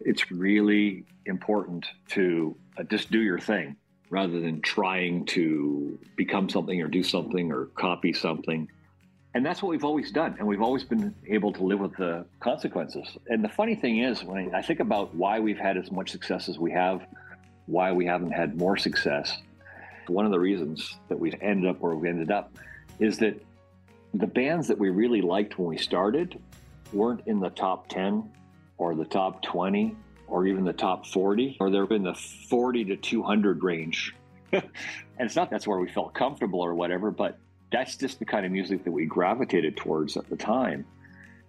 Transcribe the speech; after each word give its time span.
it's 0.00 0.30
really 0.30 1.04
important 1.26 1.86
to 2.08 2.56
uh, 2.78 2.82
just 2.84 3.10
do 3.10 3.20
your 3.20 3.38
thing 3.38 3.76
rather 4.10 4.40
than 4.40 4.60
trying 4.60 5.24
to 5.24 5.98
become 6.16 6.48
something 6.48 6.80
or 6.82 6.88
do 6.88 7.02
something 7.02 7.52
or 7.52 7.66
copy 7.66 8.12
something. 8.12 8.68
And 9.34 9.46
that's 9.46 9.62
what 9.62 9.70
we've 9.70 9.84
always 9.84 10.10
done. 10.10 10.34
And 10.38 10.48
we've 10.48 10.62
always 10.62 10.82
been 10.82 11.14
able 11.28 11.52
to 11.52 11.62
live 11.62 11.78
with 11.78 11.96
the 11.96 12.26
consequences. 12.40 13.06
And 13.28 13.44
the 13.44 13.48
funny 13.48 13.76
thing 13.76 13.98
is, 13.98 14.24
when 14.24 14.52
I 14.52 14.62
think 14.62 14.80
about 14.80 15.14
why 15.14 15.38
we've 15.38 15.58
had 15.58 15.76
as 15.76 15.92
much 15.92 16.10
success 16.10 16.48
as 16.48 16.58
we 16.58 16.72
have, 16.72 17.06
why 17.66 17.92
we 17.92 18.04
haven't 18.04 18.32
had 18.32 18.58
more 18.58 18.76
success, 18.76 19.38
one 20.08 20.24
of 20.24 20.32
the 20.32 20.40
reasons 20.40 20.96
that 21.08 21.18
we've 21.18 21.36
ended 21.40 21.70
up 21.70 21.80
where 21.80 21.94
we 21.94 22.08
ended 22.08 22.32
up 22.32 22.52
is 22.98 23.18
that 23.18 23.40
the 24.14 24.26
bands 24.26 24.66
that 24.66 24.76
we 24.76 24.90
really 24.90 25.22
liked 25.22 25.56
when 25.56 25.68
we 25.68 25.78
started 25.78 26.40
weren't 26.92 27.20
in 27.26 27.38
the 27.38 27.50
top 27.50 27.88
10 27.88 28.28
or 28.80 28.94
the 28.94 29.04
top 29.04 29.42
20 29.42 29.94
or 30.26 30.46
even 30.46 30.64
the 30.64 30.72
top 30.72 31.06
40, 31.06 31.58
or 31.60 31.70
they're 31.70 31.84
in 31.84 32.02
the 32.02 32.14
40 32.14 32.86
to 32.86 32.96
200 32.96 33.62
range. 33.62 34.14
and 34.52 34.62
it's 35.18 35.36
not 35.36 35.50
that's 35.50 35.66
where 35.66 35.78
we 35.78 35.88
felt 35.88 36.14
comfortable 36.14 36.60
or 36.60 36.74
whatever, 36.74 37.10
but 37.10 37.38
that's 37.70 37.96
just 37.96 38.18
the 38.18 38.24
kind 38.24 38.46
of 38.46 38.50
music 38.50 38.84
that 38.84 38.90
we 38.90 39.04
gravitated 39.06 39.76
towards 39.76 40.16
at 40.16 40.28
the 40.30 40.36
time. 40.36 40.86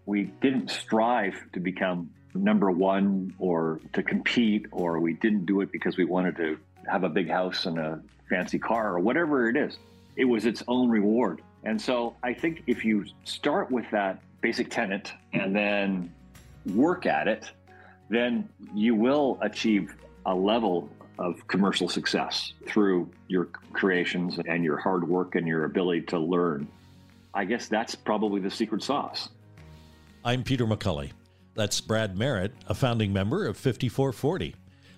We 0.05 0.23
didn't 0.23 0.69
strive 0.69 1.35
to 1.53 1.59
become 1.59 2.09
number 2.33 2.69
one 2.69 3.33
or 3.39 3.79
to 3.93 4.03
compete, 4.03 4.65
or 4.71 4.99
we 4.99 5.13
didn't 5.13 5.45
do 5.45 5.61
it 5.61 5.71
because 5.71 5.97
we 5.97 6.05
wanted 6.05 6.35
to 6.37 6.59
have 6.89 7.03
a 7.03 7.09
big 7.09 7.29
house 7.29 7.65
and 7.65 7.77
a 7.77 8.01
fancy 8.29 8.59
car 8.59 8.95
or 8.95 8.99
whatever 8.99 9.47
it 9.47 9.55
is. 9.55 9.77
It 10.15 10.25
was 10.25 10.45
its 10.45 10.63
own 10.67 10.89
reward. 10.89 11.41
And 11.63 11.79
so 11.79 12.15
I 12.23 12.33
think 12.33 12.63
if 12.67 12.83
you 12.83 13.05
start 13.23 13.71
with 13.71 13.85
that 13.91 14.21
basic 14.41 14.69
tenet 14.69 15.13
and 15.33 15.55
then 15.55 16.11
work 16.65 17.05
at 17.05 17.27
it, 17.27 17.49
then 18.09 18.47
you 18.73 18.95
will 18.95 19.37
achieve 19.41 19.95
a 20.25 20.35
level 20.35 20.89
of 21.17 21.47
commercial 21.47 21.87
success 21.87 22.53
through 22.67 23.09
your 23.27 23.45
creations 23.73 24.39
and 24.47 24.63
your 24.63 24.77
hard 24.77 25.07
work 25.07 25.35
and 25.35 25.47
your 25.47 25.65
ability 25.65 26.01
to 26.01 26.19
learn. 26.19 26.67
I 27.33 27.45
guess 27.45 27.67
that's 27.67 27.95
probably 27.95 28.41
the 28.41 28.51
secret 28.51 28.83
sauce. 28.83 29.29
I'm 30.25 30.43
Peter 30.43 30.65
McCully. 30.65 31.11
That's 31.53 31.81
Brad 31.81 32.17
Merritt, 32.17 32.53
a 32.67 32.73
founding 32.73 33.11
member 33.13 33.45
of 33.45 33.57
54-40. 33.57 34.53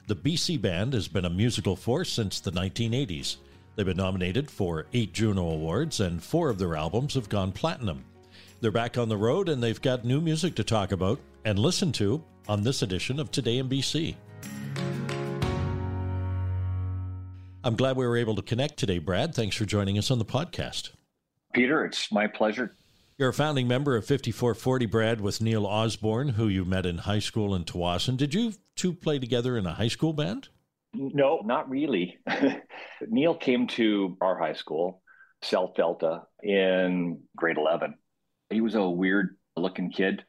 The 0.08 0.16
BC 0.16 0.62
Band 0.62 0.94
has 0.94 1.08
been 1.08 1.26
a 1.26 1.30
musical 1.30 1.76
force 1.76 2.12
since 2.12 2.40
the 2.40 2.52
1980s. 2.52 3.38
They've 3.76 3.86
been 3.86 3.98
nominated 3.98 4.52
for 4.52 4.86
eight 4.94 5.14
Juno 5.14 5.50
Awards, 5.50 6.00
and 6.00 6.22
four 6.22 6.50
of 6.50 6.60
their 6.60 6.76
albums 6.76 7.16
have 7.16 7.30
gone 7.30 7.52
platinum. 7.52 8.04
They're 8.64 8.72
back 8.72 8.98
on 8.98 9.10
the 9.10 9.18
road, 9.18 9.50
and 9.50 9.62
they've 9.62 9.82
got 9.82 10.06
new 10.06 10.22
music 10.22 10.56
to 10.56 10.64
talk 10.64 10.94
about 10.94 11.20
and 11.44 11.60
listen 11.60 11.92
to 11.92 12.24
on 12.48 12.64
this 12.64 12.82
edition 12.82 13.20
of 13.20 13.30
Today 13.30 13.58
in 13.58 13.68
BC. 13.68 14.16
I'm 17.66 17.76
glad 17.76 17.98
we 17.98 18.08
were 18.08 18.16
able 18.16 18.36
to 18.36 18.42
connect 18.42 18.78
today, 18.78 19.00
Brad. 19.00 19.36
Thanks 19.36 19.58
for 19.58 19.66
joining 19.66 19.98
us 19.98 20.10
on 20.10 20.18
the 20.18 20.24
podcast. 20.24 20.92
Peter, 21.54 21.84
it's 21.84 22.10
my 22.10 22.26
pleasure. 22.26 22.74
You're 23.18 23.28
a 23.28 23.34
founding 23.34 23.68
member 23.68 23.98
of 23.98 24.06
54-40, 24.06 24.90
Brad, 24.90 25.20
with 25.20 25.42
Neil 25.42 25.66
Osborne, 25.66 26.30
who 26.30 26.48
you 26.48 26.64
met 26.64 26.86
in 26.86 27.00
high 27.00 27.20
school 27.20 27.54
in 27.56 27.66
Tsawwassen. 27.66 28.16
Did 28.16 28.34
you 28.34 28.54
two 28.78 28.94
play 28.94 29.20
together 29.20 29.58
in 29.58 29.66
a 29.66 29.74
high 29.74 29.90
school 29.90 30.14
band? 30.14 30.48
No, 30.94 31.42
not 31.44 31.70
really. 31.70 32.18
Neil 33.10 33.36
came 33.36 33.68
to 33.68 34.16
our 34.22 34.40
high 34.40 34.54
school, 34.54 35.02
South 35.42 35.76
Delta, 35.76 36.22
in 36.42 37.20
grade 37.36 37.58
11. 37.58 37.96
He 38.54 38.62
was 38.62 38.76
a 38.76 38.88
weird 38.88 39.36
looking 39.56 39.92
kid 39.92 40.24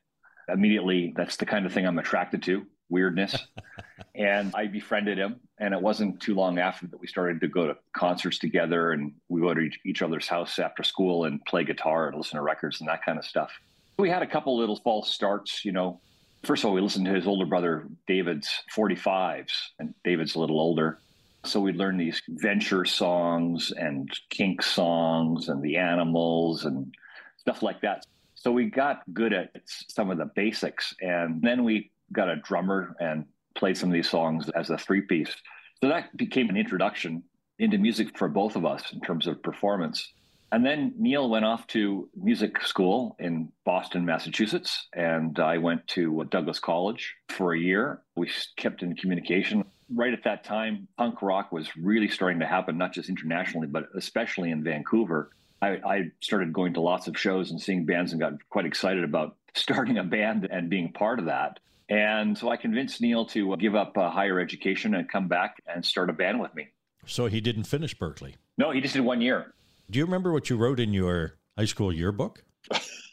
immediately 0.48 1.12
that's 1.16 1.36
the 1.36 1.46
kind 1.46 1.66
of 1.66 1.72
thing 1.72 1.86
I'm 1.86 1.98
attracted 1.98 2.42
to 2.44 2.66
weirdness. 2.90 3.36
and 4.14 4.54
I 4.54 4.66
befriended 4.66 5.18
him. 5.18 5.40
And 5.58 5.72
it 5.72 5.80
wasn't 5.80 6.20
too 6.20 6.34
long 6.34 6.58
after 6.58 6.86
that 6.88 7.00
we 7.00 7.06
started 7.06 7.40
to 7.40 7.48
go 7.48 7.66
to 7.66 7.76
concerts 7.96 8.38
together 8.38 8.92
and 8.92 9.12
we 9.28 9.40
go 9.40 9.54
to 9.54 9.70
each 9.84 10.02
other's 10.02 10.28
house 10.28 10.58
after 10.58 10.82
school 10.82 11.24
and 11.24 11.44
play 11.44 11.64
guitar 11.64 12.08
and 12.08 12.16
listen 12.16 12.36
to 12.36 12.42
records 12.42 12.80
and 12.80 12.88
that 12.88 13.04
kind 13.04 13.18
of 13.18 13.24
stuff. 13.24 13.52
We 13.98 14.10
had 14.10 14.22
a 14.22 14.26
couple 14.26 14.56
little 14.58 14.76
false 14.76 15.12
starts, 15.12 15.64
you 15.64 15.72
know. 15.72 16.00
First 16.42 16.62
of 16.64 16.68
all, 16.68 16.74
we 16.74 16.80
listened 16.80 17.06
to 17.06 17.12
his 17.12 17.26
older 17.26 17.46
brother 17.46 17.86
David's 18.06 18.50
45s, 18.76 19.52
and 19.78 19.94
David's 20.04 20.34
a 20.34 20.40
little 20.40 20.60
older. 20.60 20.98
So 21.44 21.60
we 21.60 21.72
learned 21.72 22.00
these 22.00 22.20
venture 22.28 22.84
songs 22.84 23.70
and 23.70 24.10
kink 24.30 24.62
songs 24.62 25.48
and 25.48 25.62
the 25.62 25.76
animals 25.76 26.64
and 26.64 26.92
stuff 27.38 27.62
like 27.62 27.80
that. 27.82 28.04
So 28.44 28.52
we 28.52 28.66
got 28.66 29.02
good 29.14 29.32
at 29.32 29.52
some 29.64 30.10
of 30.10 30.18
the 30.18 30.26
basics. 30.26 30.94
And 31.00 31.40
then 31.40 31.64
we 31.64 31.90
got 32.12 32.28
a 32.28 32.36
drummer 32.36 32.94
and 33.00 33.24
played 33.54 33.78
some 33.78 33.88
of 33.88 33.94
these 33.94 34.10
songs 34.10 34.50
as 34.50 34.68
a 34.68 34.76
three 34.76 35.00
piece. 35.00 35.34
So 35.80 35.88
that 35.88 36.14
became 36.14 36.50
an 36.50 36.56
introduction 36.58 37.22
into 37.58 37.78
music 37.78 38.18
for 38.18 38.28
both 38.28 38.54
of 38.54 38.66
us 38.66 38.92
in 38.92 39.00
terms 39.00 39.26
of 39.26 39.42
performance. 39.42 40.12
And 40.52 40.64
then 40.64 40.92
Neil 40.98 41.30
went 41.30 41.46
off 41.46 41.66
to 41.68 42.10
music 42.14 42.60
school 42.62 43.16
in 43.18 43.50
Boston, 43.64 44.04
Massachusetts, 44.04 44.88
and 44.92 45.38
I 45.40 45.56
went 45.56 45.86
to 45.88 46.24
Douglas 46.30 46.58
College 46.58 47.14
for 47.30 47.54
a 47.54 47.58
year. 47.58 48.02
We 48.14 48.30
kept 48.56 48.82
in 48.82 48.94
communication. 48.94 49.64
Right 49.92 50.12
at 50.12 50.22
that 50.24 50.44
time, 50.44 50.86
punk 50.98 51.22
rock 51.22 51.50
was 51.50 51.74
really 51.78 52.08
starting 52.08 52.40
to 52.40 52.46
happen, 52.46 52.76
not 52.76 52.92
just 52.92 53.08
internationally, 53.08 53.68
but 53.68 53.88
especially 53.96 54.50
in 54.50 54.62
Vancouver. 54.62 55.30
I, 55.64 55.94
I 55.94 56.10
started 56.20 56.52
going 56.52 56.74
to 56.74 56.80
lots 56.80 57.06
of 57.06 57.18
shows 57.18 57.50
and 57.50 57.60
seeing 57.60 57.86
bands 57.86 58.12
and 58.12 58.20
got 58.20 58.34
quite 58.50 58.66
excited 58.66 59.04
about 59.04 59.36
starting 59.54 59.98
a 59.98 60.04
band 60.04 60.48
and 60.50 60.68
being 60.68 60.92
part 60.92 61.18
of 61.18 61.26
that. 61.26 61.60
And 61.88 62.36
so 62.36 62.48
I 62.48 62.56
convinced 62.56 63.00
Neil 63.00 63.26
to 63.26 63.56
give 63.56 63.74
up 63.74 63.96
uh, 63.96 64.10
higher 64.10 64.40
education 64.40 64.94
and 64.94 65.08
come 65.08 65.28
back 65.28 65.62
and 65.66 65.84
start 65.84 66.10
a 66.10 66.12
band 66.12 66.40
with 66.40 66.54
me. 66.54 66.68
So 67.06 67.26
he 67.26 67.40
didn't 67.40 67.64
finish 67.64 67.96
Berklee? 67.96 68.34
No, 68.56 68.70
he 68.70 68.80
just 68.80 68.94
did 68.94 69.04
one 69.04 69.20
year. 69.20 69.54
Do 69.90 69.98
you 69.98 70.04
remember 70.06 70.32
what 70.32 70.48
you 70.48 70.56
wrote 70.56 70.80
in 70.80 70.94
your 70.94 71.34
high 71.58 71.66
school 71.66 71.92
yearbook? 71.92 72.42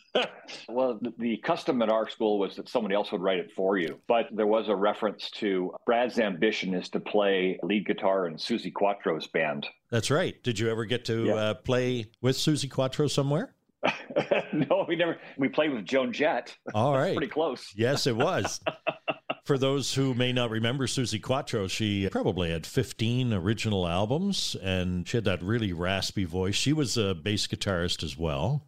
well, 0.70 1.00
the 1.18 1.38
custom 1.38 1.82
at 1.82 1.90
our 1.90 2.10
school 2.10 2.40
was 2.40 2.56
that 2.56 2.68
somebody 2.68 2.96
else 2.96 3.12
would 3.12 3.22
write 3.22 3.40
it 3.40 3.52
for 3.56 3.78
you. 3.78 4.00
But 4.08 4.28
there 4.32 4.48
was 4.48 4.68
a 4.70 4.76
reference 4.76 5.30
to 5.32 5.74
Brad's 5.86 6.20
ambition 6.20 6.74
is 6.74 6.90
to 6.90 7.00
play 7.00 7.60
lead 7.64 7.86
guitar 7.86 8.28
in 8.28 8.36
Suzi 8.36 8.74
Quatro's 8.74 9.28
band. 9.28 9.68
That's 9.90 10.12
right. 10.12 10.42
Did 10.44 10.60
you 10.60 10.70
ever 10.70 10.86
get 10.86 11.06
to 11.06 11.26
yeah. 11.26 11.34
uh, 11.34 11.54
play 11.56 12.08
with 12.22 12.38
Suzi 12.38 12.70
Quatro 12.70 13.08
somewhere? 13.08 13.54
no, 14.54 14.86
we 14.88 14.96
never. 14.96 15.18
We 15.38 15.50
played 15.50 15.74
with 15.74 15.86
Joan 15.86 16.14
Jett. 16.14 16.56
All 16.74 16.94
right, 16.94 17.16
pretty 17.16 17.32
close. 17.32 17.74
Yes, 17.76 18.06
it 18.06 18.16
was. 18.16 18.60
For 19.46 19.58
those 19.58 19.96
who 19.96 20.14
may 20.14 20.32
not 20.32 20.52
remember 20.52 20.86
Susie 20.86 21.20
Quatro, 21.20 21.68
she 21.68 22.08
probably 22.10 22.52
had 22.52 22.68
15 22.68 23.34
original 23.34 23.88
albums 23.88 24.56
and 24.62 25.08
she 25.08 25.18
had 25.18 25.24
that 25.24 25.42
really 25.42 25.74
raspy 25.74 26.26
voice. 26.26 26.54
She 26.54 26.74
was 26.74 26.96
a 26.96 27.16
bass 27.16 27.48
guitarist 27.48 28.04
as 28.04 28.16
well 28.16 28.68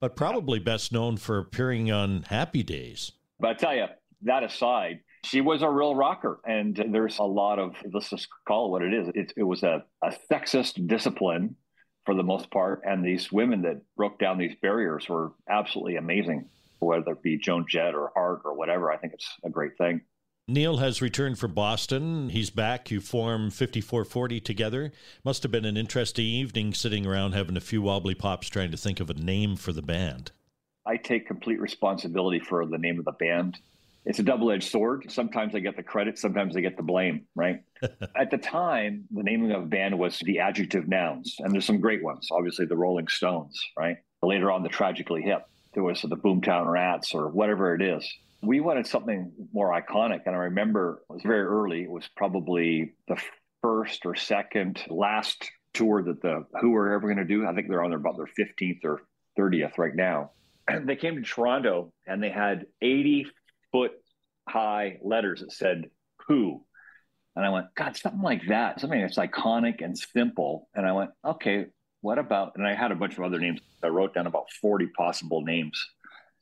but 0.00 0.16
probably 0.16 0.58
best 0.58 0.92
known 0.92 1.16
for 1.16 1.38
appearing 1.38 1.90
on 1.90 2.22
Happy 2.22 2.62
Days. 2.62 3.12
But 3.38 3.50
I 3.50 3.54
tell 3.54 3.74
you, 3.74 3.86
that 4.22 4.42
aside, 4.42 5.00
she 5.24 5.40
was 5.40 5.62
a 5.62 5.68
real 5.68 5.94
rocker. 5.94 6.40
And 6.44 6.76
there's 6.90 7.18
a 7.18 7.24
lot 7.24 7.58
of, 7.58 7.74
let's 7.92 8.10
just 8.10 8.28
call 8.46 8.66
it 8.66 8.70
what 8.70 8.82
it 8.82 8.94
is. 8.94 9.08
It, 9.14 9.32
it 9.36 9.42
was 9.42 9.62
a, 9.62 9.84
a 10.02 10.12
sexist 10.30 10.86
discipline 10.86 11.56
for 12.06 12.14
the 12.14 12.22
most 12.22 12.50
part. 12.50 12.82
And 12.84 13.04
these 13.04 13.30
women 13.30 13.62
that 13.62 13.82
broke 13.96 14.18
down 14.18 14.38
these 14.38 14.54
barriers 14.62 15.08
were 15.08 15.32
absolutely 15.48 15.96
amazing, 15.96 16.48
whether 16.78 17.12
it 17.12 17.22
be 17.22 17.38
Joan 17.38 17.66
Jett 17.68 17.94
or 17.94 18.10
Heart 18.14 18.42
or 18.44 18.54
whatever. 18.54 18.90
I 18.90 18.96
think 18.96 19.12
it's 19.12 19.28
a 19.44 19.50
great 19.50 19.76
thing. 19.76 20.00
Neil 20.50 20.78
has 20.78 21.00
returned 21.00 21.38
from 21.38 21.54
Boston. 21.54 22.28
He's 22.28 22.50
back. 22.50 22.90
You 22.90 23.00
form 23.00 23.50
54-40 23.50 24.42
together. 24.42 24.90
Must 25.22 25.44
have 25.44 25.52
been 25.52 25.64
an 25.64 25.76
interesting 25.76 26.26
evening 26.26 26.74
sitting 26.74 27.06
around 27.06 27.34
having 27.34 27.56
a 27.56 27.60
few 27.60 27.80
wobbly 27.82 28.16
pops 28.16 28.48
trying 28.48 28.72
to 28.72 28.76
think 28.76 28.98
of 28.98 29.08
a 29.08 29.14
name 29.14 29.54
for 29.54 29.72
the 29.72 29.80
band. 29.80 30.32
I 30.84 30.96
take 30.96 31.28
complete 31.28 31.60
responsibility 31.60 32.40
for 32.40 32.66
the 32.66 32.78
name 32.78 32.98
of 32.98 33.04
the 33.04 33.12
band. 33.12 33.60
It's 34.04 34.18
a 34.18 34.24
double 34.24 34.50
edged 34.50 34.68
sword. 34.68 35.06
Sometimes 35.12 35.54
I 35.54 35.60
get 35.60 35.76
the 35.76 35.84
credit, 35.84 36.18
sometimes 36.18 36.56
I 36.56 36.62
get 36.62 36.76
the 36.76 36.82
blame, 36.82 37.26
right? 37.36 37.62
At 38.16 38.32
the 38.32 38.38
time, 38.38 39.04
the 39.12 39.22
naming 39.22 39.52
of 39.52 39.62
a 39.62 39.66
band 39.66 39.96
was 39.96 40.18
the 40.18 40.40
adjective 40.40 40.88
nouns, 40.88 41.36
and 41.38 41.54
there's 41.54 41.66
some 41.66 41.80
great 41.80 42.02
ones. 42.02 42.26
Obviously, 42.32 42.66
the 42.66 42.76
Rolling 42.76 43.06
Stones, 43.06 43.56
right? 43.78 43.98
Later 44.20 44.50
on, 44.50 44.64
the 44.64 44.68
Tragically 44.68 45.22
Hip. 45.22 45.46
There 45.74 45.84
was 45.84 46.02
the 46.02 46.16
Boomtown 46.16 46.66
Rats 46.66 47.14
or 47.14 47.28
whatever 47.28 47.72
it 47.76 47.82
is 47.82 48.04
we 48.42 48.60
wanted 48.60 48.86
something 48.86 49.32
more 49.52 49.70
iconic. 49.70 50.22
And 50.26 50.34
I 50.34 50.38
remember 50.38 51.02
it 51.08 51.12
was 51.12 51.22
very 51.22 51.42
early. 51.42 51.82
It 51.82 51.90
was 51.90 52.08
probably 52.16 52.94
the 53.08 53.20
first 53.62 54.06
or 54.06 54.14
second 54.14 54.82
last 54.88 55.50
tour 55.74 56.02
that 56.02 56.22
the 56.22 56.46
Who 56.60 56.70
were 56.70 56.92
ever 56.92 57.06
going 57.06 57.18
to 57.18 57.24
do. 57.24 57.46
I 57.46 57.54
think 57.54 57.68
they're 57.68 57.82
on 57.82 57.90
their, 57.90 57.98
about 57.98 58.16
their 58.16 58.46
15th 58.46 58.84
or 58.84 59.02
30th 59.38 59.78
right 59.78 59.94
now. 59.94 60.32
And 60.68 60.86
they 60.88 60.96
came 60.96 61.16
to 61.16 61.22
Toronto 61.22 61.92
and 62.06 62.22
they 62.22 62.30
had 62.30 62.66
80 62.80 63.26
foot 63.72 63.92
high 64.48 64.98
letters 65.02 65.40
that 65.40 65.52
said 65.52 65.90
Who. 66.26 66.64
And 67.36 67.44
I 67.44 67.50
went, 67.50 67.66
God, 67.76 67.96
something 67.96 68.22
like 68.22 68.42
that, 68.48 68.80
something 68.80 69.00
that's 69.00 69.16
iconic 69.16 69.84
and 69.84 69.96
simple. 69.96 70.68
And 70.74 70.84
I 70.84 70.92
went, 70.92 71.10
okay, 71.24 71.66
what 72.00 72.18
about? 72.18 72.52
And 72.56 72.66
I 72.66 72.74
had 72.74 72.90
a 72.90 72.96
bunch 72.96 73.16
of 73.16 73.24
other 73.24 73.38
names. 73.38 73.60
I 73.84 73.88
wrote 73.88 74.14
down 74.14 74.26
about 74.26 74.50
40 74.60 74.88
possible 74.96 75.42
names. 75.42 75.80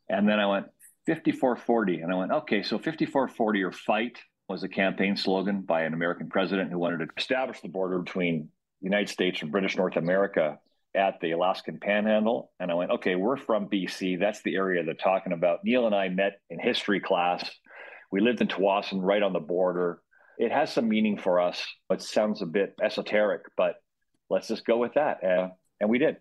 And 0.08 0.26
then 0.26 0.40
I 0.40 0.46
went, 0.46 0.66
54-40. 1.08 2.02
And 2.02 2.12
I 2.12 2.16
went, 2.16 2.32
okay, 2.32 2.62
so 2.62 2.78
54-40 2.78 3.64
or 3.64 3.72
fight 3.72 4.19
was 4.49 4.62
a 4.62 4.69
campaign 4.69 5.16
slogan 5.16 5.62
by 5.62 5.82
an 5.82 5.94
American 5.94 6.28
president 6.28 6.70
who 6.70 6.78
wanted 6.78 6.99
to 6.99 7.06
establish 7.16 7.60
the 7.60 7.69
border 7.69 7.99
between 7.99 8.49
the 8.81 8.87
United 8.87 9.08
States 9.08 9.43
and 9.43 9.50
British 9.50 9.76
North 9.76 9.96
America 9.96 10.58
at 10.94 11.20
the 11.20 11.32
Alaskan 11.32 11.78
Panhandle. 11.81 12.50
And 12.60 12.70
I 12.70 12.75
went, 12.75 12.90
okay, 12.93 13.14
we're 13.14 13.37
from 13.37 13.69
BC. 13.69 14.19
That's 14.19 14.43
the 14.43 14.56
area 14.56 14.84
they're 14.84 14.94
talking 14.94 15.32
about. 15.32 15.60
Neil 15.64 15.87
and 15.87 15.94
I 15.94 16.08
met 16.08 16.40
in 16.50 16.58
history 16.58 17.00
class. 17.00 17.49
We 18.10 18.20
lived 18.20 18.40
in 18.40 18.49
Tsawwassen, 18.49 19.00
right 19.02 19.22
on 19.22 19.32
the 19.32 19.40
border. 19.40 20.00
It 20.38 20.52
has 20.52 20.72
some 20.72 20.88
meaning 20.88 21.19
for 21.19 21.40
us. 21.40 21.62
It 21.90 22.00
sounds 22.00 22.43
a 22.43 22.46
bit 22.46 22.75
esoteric, 22.82 23.43
but 23.56 23.75
let's 24.31 24.49
just 24.49 24.64
go 24.64 24.78
with 24.78 24.94
that. 24.94 25.22
Uh, 25.22 25.49
and 25.81 25.90
we 25.90 25.99
did. 25.99 26.16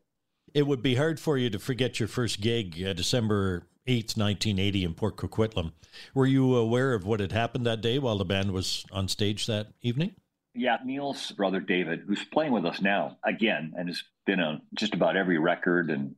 It 0.54 0.66
would 0.66 0.82
be 0.82 0.96
hard 0.96 1.20
for 1.20 1.38
you 1.38 1.50
to 1.50 1.60
forget 1.60 2.00
your 2.00 2.08
first 2.08 2.42
gig, 2.42 2.82
uh, 2.84 2.94
December 2.94 3.68
8th, 3.88 4.18
1980, 4.18 4.84
in 4.84 4.94
Port 4.94 5.16
Coquitlam. 5.16 5.72
Were 6.14 6.26
you 6.26 6.56
aware 6.56 6.94
of 6.94 7.06
what 7.06 7.20
had 7.20 7.32
happened 7.32 7.66
that 7.66 7.82
day 7.82 8.00
while 8.00 8.18
the 8.18 8.26
band 8.26 8.52
was 8.52 8.86
on 8.92 9.08
stage 9.08 9.48
that 9.48 9.68
evening? 9.82 10.14
Yeah, 10.54 10.78
Neil's 10.84 11.32
brother 11.32 11.60
David, 11.60 12.04
who's 12.08 12.26
playing 12.26 12.52
with 12.52 12.66
us 12.66 12.82
now 12.82 13.18
again 13.24 13.74
and 13.78 13.88
has 13.88 14.04
been 14.26 14.40
on 14.40 14.62
just 14.74 14.94
about 14.94 15.16
every 15.16 15.38
record 15.38 15.90
and 15.90 16.16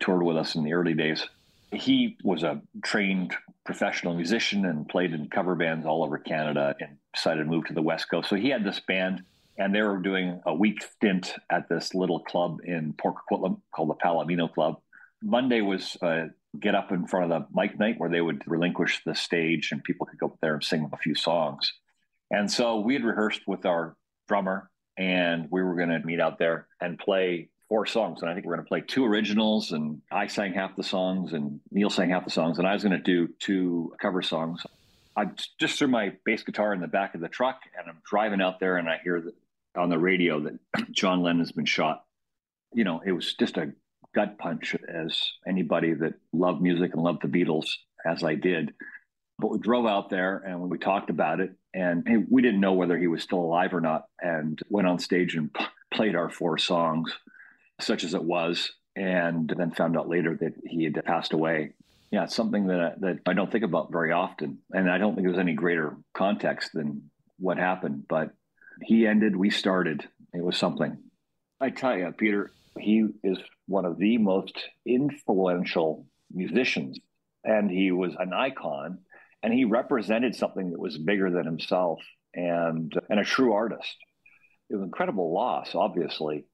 toured 0.00 0.22
with 0.22 0.36
us 0.36 0.54
in 0.54 0.64
the 0.64 0.74
early 0.74 0.94
days. 0.94 1.26
He 1.72 2.16
was 2.22 2.42
a 2.42 2.60
trained 2.82 3.34
professional 3.64 4.14
musician 4.14 4.64
and 4.66 4.88
played 4.88 5.12
in 5.12 5.28
cover 5.28 5.54
bands 5.54 5.86
all 5.86 6.04
over 6.04 6.18
Canada 6.18 6.74
and 6.80 6.98
decided 7.14 7.44
to 7.44 7.50
move 7.50 7.64
to 7.66 7.74
the 7.74 7.82
West 7.82 8.10
Coast. 8.10 8.28
So 8.28 8.36
he 8.36 8.50
had 8.50 8.64
this 8.64 8.80
band 8.80 9.22
and 9.58 9.74
they 9.74 9.82
were 9.82 9.96
doing 9.96 10.40
a 10.46 10.54
week 10.54 10.82
stint 10.82 11.34
at 11.50 11.68
this 11.68 11.94
little 11.94 12.20
club 12.20 12.60
in 12.64 12.92
Port 12.92 13.16
Coquitlam 13.30 13.60
called 13.74 13.90
the 13.90 13.94
Palomino 13.94 14.52
Club. 14.52 14.80
Monday 15.22 15.60
was 15.60 15.96
a 16.02 16.28
get 16.58 16.74
up 16.74 16.92
in 16.92 17.06
front 17.06 17.30
of 17.30 17.42
the 17.42 17.60
mic 17.60 17.78
night 17.78 17.96
where 17.98 18.10
they 18.10 18.20
would 18.20 18.42
relinquish 18.46 19.02
the 19.04 19.14
stage 19.14 19.70
and 19.72 19.84
people 19.84 20.06
could 20.06 20.18
go 20.18 20.26
up 20.26 20.38
there 20.40 20.54
and 20.54 20.64
sing 20.64 20.88
a 20.92 20.96
few 20.96 21.14
songs. 21.14 21.72
And 22.30 22.50
so 22.50 22.80
we 22.80 22.94
had 22.94 23.04
rehearsed 23.04 23.42
with 23.46 23.66
our 23.66 23.96
drummer 24.28 24.70
and 24.96 25.48
we 25.50 25.62
were 25.62 25.74
going 25.74 25.90
to 25.90 26.00
meet 26.00 26.20
out 26.20 26.38
there 26.38 26.66
and 26.80 26.98
play 26.98 27.50
four 27.68 27.86
songs. 27.86 28.22
And 28.22 28.30
I 28.30 28.34
think 28.34 28.46
we 28.46 28.52
are 28.52 28.56
going 28.56 28.64
to 28.64 28.68
play 28.68 28.80
two 28.80 29.04
originals 29.04 29.72
and 29.72 30.00
I 30.10 30.26
sang 30.26 30.54
half 30.54 30.76
the 30.76 30.82
songs 30.82 31.32
and 31.32 31.60
Neil 31.70 31.90
sang 31.90 32.10
half 32.10 32.24
the 32.24 32.30
songs. 32.30 32.58
And 32.58 32.66
I 32.66 32.72
was 32.72 32.82
going 32.82 32.96
to 32.96 33.02
do 33.02 33.28
two 33.38 33.92
cover 34.00 34.22
songs. 34.22 34.62
I 35.16 35.26
just 35.58 35.78
threw 35.78 35.88
my 35.88 36.12
bass 36.24 36.42
guitar 36.42 36.72
in 36.72 36.80
the 36.80 36.88
back 36.88 37.14
of 37.14 37.20
the 37.20 37.28
truck 37.28 37.60
and 37.78 37.88
I'm 37.88 37.98
driving 38.08 38.40
out 38.40 38.60
there 38.60 38.76
and 38.76 38.88
I 38.88 38.98
hear 39.02 39.22
on 39.76 39.90
the 39.90 39.98
radio 39.98 40.40
that 40.40 40.58
John 40.90 41.22
Lennon's 41.22 41.52
been 41.52 41.66
shot. 41.66 42.04
You 42.72 42.84
know, 42.84 43.02
it 43.04 43.12
was 43.12 43.34
just 43.34 43.56
a 43.56 43.72
gut 44.16 44.38
punch 44.38 44.74
as 44.88 45.20
anybody 45.46 45.92
that 45.92 46.14
loved 46.32 46.62
music 46.62 46.94
and 46.94 47.02
loved 47.02 47.22
the 47.22 47.28
Beatles, 47.28 47.68
as 48.04 48.24
I 48.24 48.34
did. 48.34 48.72
But 49.38 49.50
we 49.50 49.58
drove 49.58 49.84
out 49.84 50.08
there 50.08 50.38
and 50.38 50.58
we 50.70 50.78
talked 50.78 51.10
about 51.10 51.40
it, 51.40 51.52
and 51.74 52.26
we 52.30 52.40
didn't 52.40 52.60
know 52.60 52.72
whether 52.72 52.96
he 52.96 53.06
was 53.06 53.22
still 53.22 53.40
alive 53.40 53.74
or 53.74 53.82
not, 53.82 54.06
and 54.20 54.58
went 54.70 54.88
on 54.88 54.98
stage 54.98 55.36
and 55.36 55.54
played 55.92 56.16
our 56.16 56.30
four 56.30 56.56
songs, 56.56 57.12
such 57.78 58.02
as 58.02 58.14
it 58.14 58.24
was, 58.24 58.72
and 58.96 59.52
then 59.54 59.70
found 59.72 59.98
out 59.98 60.08
later 60.08 60.34
that 60.40 60.54
he 60.64 60.84
had 60.84 61.04
passed 61.04 61.34
away. 61.34 61.74
Yeah, 62.10 62.24
it's 62.24 62.34
something 62.34 62.68
that 62.68 63.00
that 63.02 63.18
I 63.26 63.34
don't 63.34 63.52
think 63.52 63.64
about 63.64 63.92
very 63.92 64.12
often, 64.12 64.58
and 64.72 64.90
I 64.90 64.96
don't 64.96 65.14
think 65.14 65.26
there's 65.26 65.38
any 65.38 65.52
greater 65.52 65.96
context 66.14 66.70
than 66.72 67.10
what 67.38 67.58
happened. 67.58 68.06
But 68.08 68.30
he 68.80 69.06
ended, 69.06 69.36
we 69.36 69.50
started. 69.50 70.08
It 70.32 70.42
was 70.42 70.56
something. 70.56 70.96
I 71.60 71.68
tell 71.70 71.98
you, 71.98 72.10
Peter, 72.16 72.52
he 72.78 73.06
is 73.22 73.38
one 73.66 73.84
of 73.84 73.98
the 73.98 74.18
most 74.18 74.58
influential 74.84 76.06
musicians, 76.32 76.98
and 77.44 77.70
he 77.70 77.92
was 77.92 78.14
an 78.18 78.32
icon, 78.32 78.98
and 79.42 79.52
he 79.52 79.64
represented 79.64 80.34
something 80.34 80.70
that 80.70 80.80
was 80.80 80.98
bigger 80.98 81.30
than 81.30 81.44
himself 81.44 82.00
and 82.34 82.92
and 83.08 83.20
a 83.20 83.24
true 83.24 83.52
artist. 83.52 83.96
It 84.68 84.74
was 84.74 84.82
an 84.82 84.86
incredible 84.86 85.32
loss, 85.32 85.74
obviously, 85.74 86.44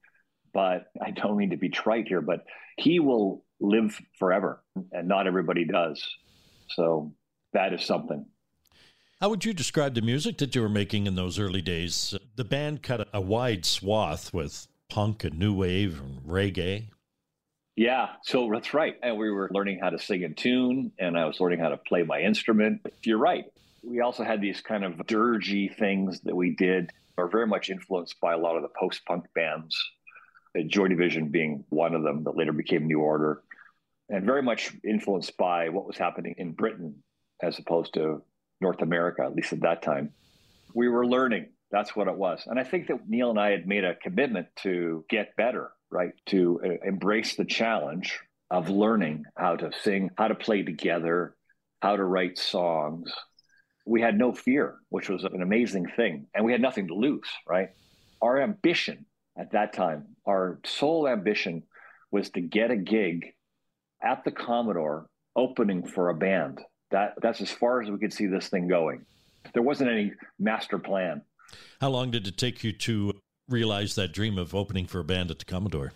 but 0.52 0.86
I 1.00 1.10
don't 1.10 1.36
mean 1.36 1.50
to 1.50 1.56
be 1.56 1.68
trite 1.68 2.08
here, 2.08 2.20
but 2.20 2.44
he 2.76 3.00
will 3.00 3.44
live 3.60 3.98
forever, 4.18 4.62
and 4.92 5.08
not 5.08 5.26
everybody 5.26 5.64
does. 5.64 6.02
So 6.70 7.14
that 7.52 7.72
is 7.72 7.84
something. 7.84 8.26
How 9.20 9.28
would 9.28 9.44
you 9.44 9.52
describe 9.52 9.94
the 9.94 10.02
music 10.02 10.38
that 10.38 10.54
you 10.54 10.62
were 10.62 10.68
making 10.68 11.06
in 11.06 11.14
those 11.14 11.38
early 11.38 11.62
days? 11.62 12.14
The 12.34 12.44
band 12.44 12.82
cut 12.82 13.08
a 13.12 13.20
wide 13.20 13.64
swath 13.64 14.34
with 14.34 14.66
punk 14.92 15.24
and 15.24 15.38
new 15.38 15.54
wave 15.54 16.02
and 16.02 16.20
reggae. 16.28 16.84
Yeah, 17.76 18.10
so 18.24 18.50
that's 18.52 18.74
right. 18.74 18.96
And 19.02 19.16
we 19.16 19.30
were 19.30 19.48
learning 19.50 19.78
how 19.78 19.88
to 19.88 19.98
sing 19.98 20.20
in 20.20 20.34
tune, 20.34 20.92
and 20.98 21.18
I 21.18 21.24
was 21.24 21.40
learning 21.40 21.60
how 21.60 21.70
to 21.70 21.78
play 21.78 22.02
my 22.02 22.20
instrument. 22.20 22.82
You're 23.02 23.16
right. 23.16 23.46
We 23.82 24.00
also 24.00 24.22
had 24.22 24.42
these 24.42 24.60
kind 24.60 24.84
of 24.84 24.92
dirgy 25.06 25.74
things 25.74 26.20
that 26.24 26.36
we 26.36 26.54
did, 26.54 26.90
are 27.16 27.26
very 27.26 27.46
much 27.46 27.70
influenced 27.70 28.20
by 28.20 28.34
a 28.34 28.36
lot 28.36 28.56
of 28.56 28.62
the 28.62 28.68
post 28.78 29.02
punk 29.06 29.24
bands, 29.34 29.82
Joy 30.66 30.88
Division 30.88 31.28
being 31.28 31.64
one 31.70 31.94
of 31.94 32.02
them 32.02 32.24
that 32.24 32.36
later 32.36 32.52
became 32.52 32.86
New 32.86 33.00
Order, 33.00 33.40
and 34.10 34.26
very 34.26 34.42
much 34.42 34.72
influenced 34.84 35.38
by 35.38 35.70
what 35.70 35.86
was 35.86 35.96
happening 35.96 36.34
in 36.36 36.52
Britain 36.52 37.02
as 37.42 37.58
opposed 37.58 37.94
to 37.94 38.22
North 38.60 38.82
America, 38.82 39.22
at 39.22 39.34
least 39.34 39.54
at 39.54 39.62
that 39.62 39.80
time. 39.80 40.12
We 40.74 40.90
were 40.90 41.06
learning 41.06 41.46
that's 41.72 41.96
what 41.96 42.06
it 42.06 42.14
was. 42.14 42.44
And 42.46 42.60
I 42.60 42.64
think 42.64 42.86
that 42.88 43.08
Neil 43.08 43.30
and 43.30 43.40
I 43.40 43.50
had 43.50 43.66
made 43.66 43.84
a 43.84 43.96
commitment 43.96 44.46
to 44.62 45.04
get 45.08 45.34
better, 45.36 45.72
right? 45.90 46.12
To 46.26 46.60
uh, 46.64 46.86
embrace 46.86 47.34
the 47.34 47.46
challenge 47.46 48.20
of 48.50 48.68
learning 48.68 49.24
how 49.36 49.56
to 49.56 49.70
sing, 49.82 50.10
how 50.18 50.28
to 50.28 50.34
play 50.34 50.62
together, 50.62 51.34
how 51.80 51.96
to 51.96 52.04
write 52.04 52.38
songs. 52.38 53.10
We 53.86 54.02
had 54.02 54.18
no 54.18 54.32
fear, 54.32 54.76
which 54.90 55.08
was 55.08 55.24
an 55.24 55.42
amazing 55.42 55.86
thing. 55.96 56.26
And 56.34 56.44
we 56.44 56.52
had 56.52 56.60
nothing 56.60 56.88
to 56.88 56.94
lose, 56.94 57.26
right? 57.48 57.70
Our 58.20 58.40
ambition 58.40 59.06
at 59.36 59.52
that 59.52 59.72
time, 59.72 60.14
our 60.26 60.60
sole 60.64 61.08
ambition 61.08 61.62
was 62.10 62.28
to 62.30 62.42
get 62.42 62.70
a 62.70 62.76
gig 62.76 63.32
at 64.02 64.22
the 64.24 64.30
Commodore 64.30 65.06
opening 65.34 65.86
for 65.86 66.10
a 66.10 66.14
band. 66.14 66.60
That 66.90 67.14
that's 67.22 67.40
as 67.40 67.50
far 67.50 67.80
as 67.80 67.90
we 67.90 67.98
could 67.98 68.12
see 68.12 68.26
this 68.26 68.48
thing 68.48 68.68
going. 68.68 69.06
There 69.54 69.62
wasn't 69.62 69.90
any 69.90 70.12
master 70.38 70.78
plan. 70.78 71.22
How 71.80 71.90
long 71.90 72.10
did 72.10 72.26
it 72.26 72.36
take 72.36 72.62
you 72.64 72.72
to 72.72 73.12
realize 73.48 73.94
that 73.94 74.12
dream 74.12 74.38
of 74.38 74.54
opening 74.54 74.86
for 74.86 75.00
a 75.00 75.04
band 75.04 75.30
at 75.30 75.38
the 75.38 75.44
Commodore? 75.44 75.92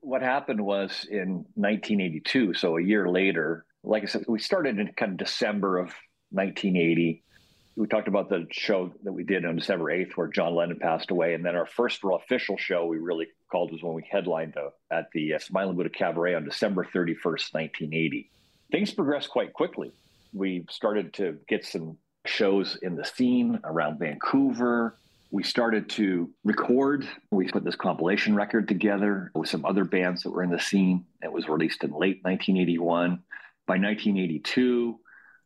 What 0.00 0.22
happened 0.22 0.60
was 0.60 1.06
in 1.10 1.46
1982, 1.54 2.54
so 2.54 2.76
a 2.76 2.82
year 2.82 3.08
later, 3.08 3.64
like 3.82 4.02
I 4.02 4.06
said, 4.06 4.24
we 4.28 4.38
started 4.38 4.78
in 4.78 4.92
kind 4.92 5.12
of 5.12 5.18
December 5.18 5.78
of 5.78 5.94
1980. 6.30 7.22
We 7.76 7.86
talked 7.88 8.08
about 8.08 8.28
the 8.28 8.46
show 8.50 8.92
that 9.02 9.12
we 9.12 9.24
did 9.24 9.44
on 9.44 9.56
December 9.56 9.86
8th, 9.86 10.12
where 10.12 10.28
John 10.28 10.54
Lennon 10.54 10.78
passed 10.78 11.10
away. 11.10 11.34
And 11.34 11.44
then 11.44 11.56
our 11.56 11.66
first 11.66 12.04
real 12.04 12.16
official 12.16 12.56
show 12.56 12.86
we 12.86 12.98
really 12.98 13.26
called 13.50 13.72
was 13.72 13.82
when 13.82 13.94
we 13.94 14.06
headlined 14.10 14.54
at 14.92 15.06
the 15.12 15.34
uh, 15.34 15.38
Smiling 15.38 15.76
Buddha 15.76 15.90
Cabaret 15.90 16.34
on 16.34 16.44
December 16.44 16.84
31st, 16.84 17.52
1980. 17.52 18.30
Things 18.70 18.92
progressed 18.92 19.30
quite 19.30 19.52
quickly. 19.52 19.92
We 20.32 20.66
started 20.70 21.12
to 21.14 21.38
get 21.48 21.64
some 21.64 21.98
shows 22.26 22.76
in 22.82 22.96
the 22.96 23.04
scene 23.04 23.60
around 23.64 23.98
Vancouver. 23.98 24.96
We 25.30 25.42
started 25.42 25.88
to 25.90 26.30
record. 26.44 27.08
We 27.30 27.48
put 27.48 27.64
this 27.64 27.76
compilation 27.76 28.34
record 28.34 28.68
together 28.68 29.30
with 29.34 29.48
some 29.48 29.64
other 29.64 29.84
bands 29.84 30.22
that 30.22 30.30
were 30.30 30.42
in 30.42 30.50
the 30.50 30.60
scene. 30.60 31.04
It 31.22 31.32
was 31.32 31.48
released 31.48 31.82
in 31.84 31.90
late 31.90 32.20
1981. 32.22 33.22
By 33.66 33.74
1982, 33.74 34.98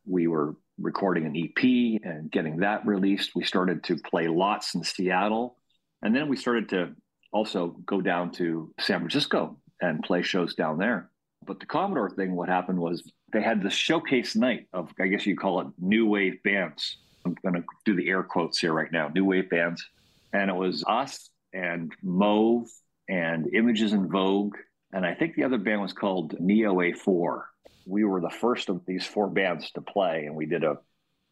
we 0.05 0.27
were 0.27 0.55
recording 0.77 1.25
an 1.25 1.35
EP 1.35 2.01
and 2.03 2.31
getting 2.31 2.57
that 2.57 2.85
released. 2.85 3.31
We 3.35 3.43
started 3.43 3.83
to 3.85 3.97
play 3.97 4.27
lots 4.27 4.75
in 4.75 4.83
Seattle. 4.83 5.57
And 6.01 6.15
then 6.15 6.29
we 6.29 6.37
started 6.37 6.69
to 6.69 6.95
also 7.31 7.75
go 7.85 8.01
down 8.01 8.31
to 8.33 8.73
San 8.79 8.99
Francisco 8.99 9.57
and 9.81 10.03
play 10.03 10.21
shows 10.21 10.55
down 10.55 10.77
there. 10.77 11.09
But 11.45 11.59
the 11.59 11.65
Commodore 11.65 12.09
thing, 12.09 12.35
what 12.35 12.49
happened 12.49 12.79
was 12.79 13.11
they 13.31 13.41
had 13.41 13.61
the 13.61 13.69
showcase 13.69 14.35
night 14.35 14.67
of, 14.73 14.91
I 14.99 15.07
guess 15.07 15.25
you 15.25 15.35
call 15.35 15.61
it 15.61 15.67
new 15.77 16.07
wave 16.07 16.41
bands. 16.43 16.97
I'm 17.25 17.35
going 17.43 17.55
to 17.55 17.63
do 17.85 17.95
the 17.95 18.09
air 18.09 18.23
quotes 18.23 18.59
here 18.59 18.73
right 18.73 18.91
now, 18.91 19.09
new 19.09 19.25
wave 19.25 19.49
bands. 19.49 19.85
And 20.33 20.49
it 20.49 20.55
was 20.55 20.83
us 20.87 21.29
and 21.53 21.91
Mauve 22.03 22.67
and 23.07 23.53
Images 23.53 23.93
in 23.93 24.09
Vogue. 24.09 24.55
And 24.93 25.05
I 25.05 25.13
think 25.13 25.35
the 25.35 25.43
other 25.43 25.57
band 25.57 25.81
was 25.81 25.93
called 25.93 26.39
Neo 26.39 26.75
A4. 26.75 27.41
We 27.85 28.03
were 28.03 28.21
the 28.21 28.29
first 28.29 28.69
of 28.69 28.81
these 28.85 29.05
four 29.05 29.27
bands 29.27 29.71
to 29.71 29.81
play, 29.81 30.25
and 30.25 30.35
we 30.35 30.45
did 30.45 30.63
a, 30.63 30.77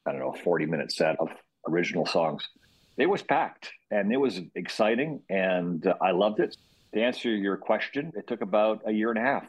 I 0.06 0.12
don't 0.12 0.20
know, 0.20 0.34
a 0.34 0.44
40 0.44 0.66
minute 0.66 0.92
set 0.92 1.20
of 1.20 1.30
original 1.68 2.06
songs. 2.06 2.48
It 2.98 3.08
was 3.08 3.22
packed 3.22 3.72
and 3.92 4.12
it 4.12 4.18
was 4.18 4.40
exciting, 4.56 5.22
and 5.30 5.86
I 6.02 6.12
loved 6.12 6.40
it. 6.40 6.58
To 6.94 7.02
answer 7.02 7.30
your 7.30 7.58
question, 7.58 8.12
it 8.16 8.28
took 8.28 8.42
about 8.42 8.82
a 8.88 8.92
year 8.92 9.10
and 9.10 9.20
a 9.20 9.22
half. 9.22 9.48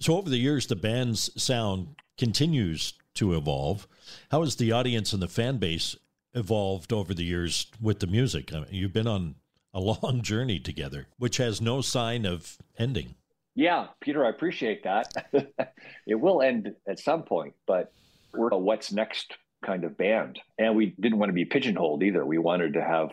So, 0.00 0.16
over 0.16 0.28
the 0.28 0.38
years, 0.38 0.66
the 0.66 0.76
band's 0.76 1.30
sound 1.40 1.96
continues 2.18 2.94
to 3.14 3.34
evolve. 3.34 3.86
How 4.30 4.42
has 4.42 4.56
the 4.56 4.72
audience 4.72 5.12
and 5.12 5.22
the 5.22 5.28
fan 5.28 5.58
base 5.58 5.96
evolved 6.34 6.92
over 6.92 7.14
the 7.14 7.24
years 7.24 7.66
with 7.80 8.00
the 8.00 8.06
music? 8.06 8.52
I 8.52 8.60
mean, 8.60 8.68
you've 8.70 8.92
been 8.92 9.06
on 9.06 9.36
a 9.72 9.80
long 9.80 10.22
journey 10.22 10.58
together, 10.58 11.06
which 11.18 11.36
has 11.38 11.60
no 11.60 11.80
sign 11.80 12.26
of 12.26 12.58
ending. 12.78 13.14
Yeah, 13.54 13.88
Peter, 14.00 14.24
I 14.24 14.30
appreciate 14.30 14.82
that. 14.82 15.12
it 16.06 16.16
will 16.16 16.42
end 16.42 16.74
at 16.88 16.98
some 16.98 17.22
point, 17.22 17.54
but 17.66 17.92
we're 18.32 18.48
a 18.48 18.58
what's 18.58 18.92
next 18.92 19.34
kind 19.64 19.84
of 19.84 19.96
band. 19.96 20.40
And 20.58 20.74
we 20.74 20.94
didn't 21.00 21.18
want 21.18 21.30
to 21.30 21.34
be 21.34 21.44
pigeonholed 21.44 22.02
either. 22.02 22.26
We 22.26 22.38
wanted 22.38 22.74
to 22.74 22.82
have 22.82 23.10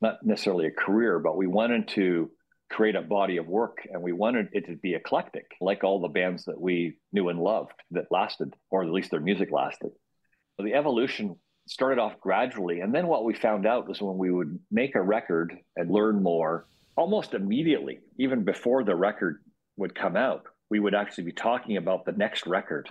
not 0.00 0.24
necessarily 0.24 0.66
a 0.66 0.70
career, 0.70 1.18
but 1.18 1.36
we 1.36 1.46
wanted 1.46 1.88
to 1.88 2.30
create 2.72 2.96
a 2.96 3.02
body 3.02 3.36
of 3.36 3.46
work 3.46 3.86
and 3.92 4.02
we 4.02 4.12
wanted 4.12 4.48
it 4.52 4.66
to 4.66 4.76
be 4.76 4.94
eclectic, 4.94 5.46
like 5.60 5.84
all 5.84 6.00
the 6.00 6.08
bands 6.08 6.44
that 6.46 6.60
we 6.60 6.96
knew 7.12 7.28
and 7.28 7.38
loved 7.38 7.74
that 7.90 8.10
lasted, 8.10 8.54
or 8.70 8.82
at 8.82 8.90
least 8.90 9.10
their 9.10 9.20
music 9.20 9.50
lasted. 9.52 9.90
So 10.56 10.64
the 10.64 10.74
evolution 10.74 11.36
started 11.68 11.98
off 12.00 12.18
gradually. 12.20 12.80
And 12.80 12.94
then 12.94 13.06
what 13.06 13.24
we 13.24 13.34
found 13.34 13.66
out 13.66 13.88
was 13.88 14.00
when 14.00 14.18
we 14.18 14.30
would 14.30 14.58
make 14.70 14.94
a 14.94 15.02
record 15.02 15.56
and 15.76 15.90
learn 15.90 16.22
more, 16.22 16.66
almost 16.96 17.34
immediately, 17.34 18.00
even 18.18 18.42
before 18.44 18.84
the 18.84 18.96
record 18.96 19.42
would 19.76 19.94
come 19.94 20.16
out, 20.16 20.44
we 20.70 20.80
would 20.80 20.94
actually 20.94 21.24
be 21.24 21.32
talking 21.32 21.76
about 21.76 22.04
the 22.04 22.12
next 22.12 22.46
record. 22.46 22.90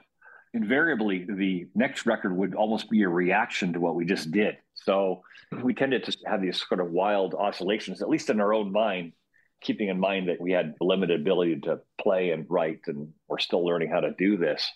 Invariably, 0.53 1.25
the 1.27 1.67
next 1.75 2.05
record 2.05 2.35
would 2.35 2.55
almost 2.55 2.89
be 2.89 3.03
a 3.03 3.09
reaction 3.09 3.73
to 3.73 3.79
what 3.79 3.95
we 3.95 4.05
just 4.05 4.31
did. 4.31 4.57
So 4.73 5.23
we 5.63 5.73
tended 5.73 6.03
to 6.03 6.17
have 6.27 6.41
these 6.41 6.63
sort 6.67 6.81
of 6.81 6.91
wild 6.91 7.33
oscillations, 7.33 8.01
at 8.01 8.09
least 8.09 8.29
in 8.29 8.41
our 8.41 8.53
own 8.53 8.71
mind, 8.71 9.13
keeping 9.61 9.89
in 9.89 9.99
mind 9.99 10.27
that 10.29 10.41
we 10.41 10.51
had 10.51 10.75
limited 10.81 11.21
ability 11.21 11.59
to 11.61 11.79
play 11.99 12.31
and 12.31 12.45
write, 12.49 12.81
and 12.87 13.09
we're 13.27 13.39
still 13.39 13.65
learning 13.65 13.89
how 13.89 13.99
to 13.99 14.11
do 14.17 14.37
this. 14.37 14.69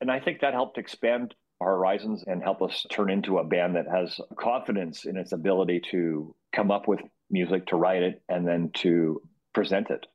And 0.00 0.10
I 0.10 0.20
think 0.20 0.40
that 0.40 0.52
helped 0.52 0.78
expand 0.78 1.34
our 1.60 1.76
horizons 1.76 2.24
and 2.26 2.42
help 2.42 2.62
us 2.62 2.84
turn 2.90 3.10
into 3.10 3.38
a 3.38 3.44
band 3.44 3.76
that 3.76 3.86
has 3.86 4.18
confidence 4.36 5.04
in 5.04 5.16
its 5.16 5.32
ability 5.32 5.82
to 5.90 6.34
come 6.54 6.70
up 6.70 6.88
with 6.88 7.00
music, 7.30 7.66
to 7.66 7.76
write 7.76 8.02
it, 8.02 8.22
and 8.28 8.46
then 8.46 8.70
to 8.74 9.20
present 9.54 9.90
it. 9.90 10.06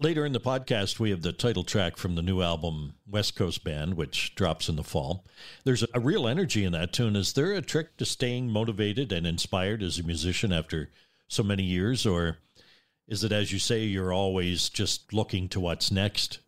Later 0.00 0.24
in 0.24 0.32
the 0.32 0.40
podcast, 0.40 1.00
we 1.00 1.10
have 1.10 1.22
the 1.22 1.32
title 1.32 1.64
track 1.64 1.96
from 1.96 2.14
the 2.14 2.22
new 2.22 2.40
album 2.40 2.94
West 3.04 3.34
Coast 3.34 3.64
Band, 3.64 3.94
which 3.94 4.34
drops 4.36 4.68
in 4.68 4.76
the 4.76 4.84
fall. 4.84 5.24
There's 5.64 5.84
a 5.92 5.98
real 5.98 6.28
energy 6.28 6.64
in 6.64 6.72
that 6.72 6.92
tune. 6.92 7.16
Is 7.16 7.32
there 7.32 7.52
a 7.52 7.62
trick 7.62 7.96
to 7.96 8.04
staying 8.04 8.50
motivated 8.50 9.10
and 9.10 9.26
inspired 9.26 9.82
as 9.82 9.98
a 9.98 10.04
musician 10.04 10.52
after 10.52 10.90
so 11.26 11.42
many 11.42 11.64
years, 11.64 12.06
or 12.06 12.38
is 13.08 13.24
it, 13.24 13.32
as 13.32 13.52
you 13.52 13.58
say, 13.58 13.84
you're 13.84 14.12
always 14.12 14.68
just 14.68 15.12
looking 15.14 15.48
to 15.48 15.60
what's 15.60 15.90
next? 15.90 16.40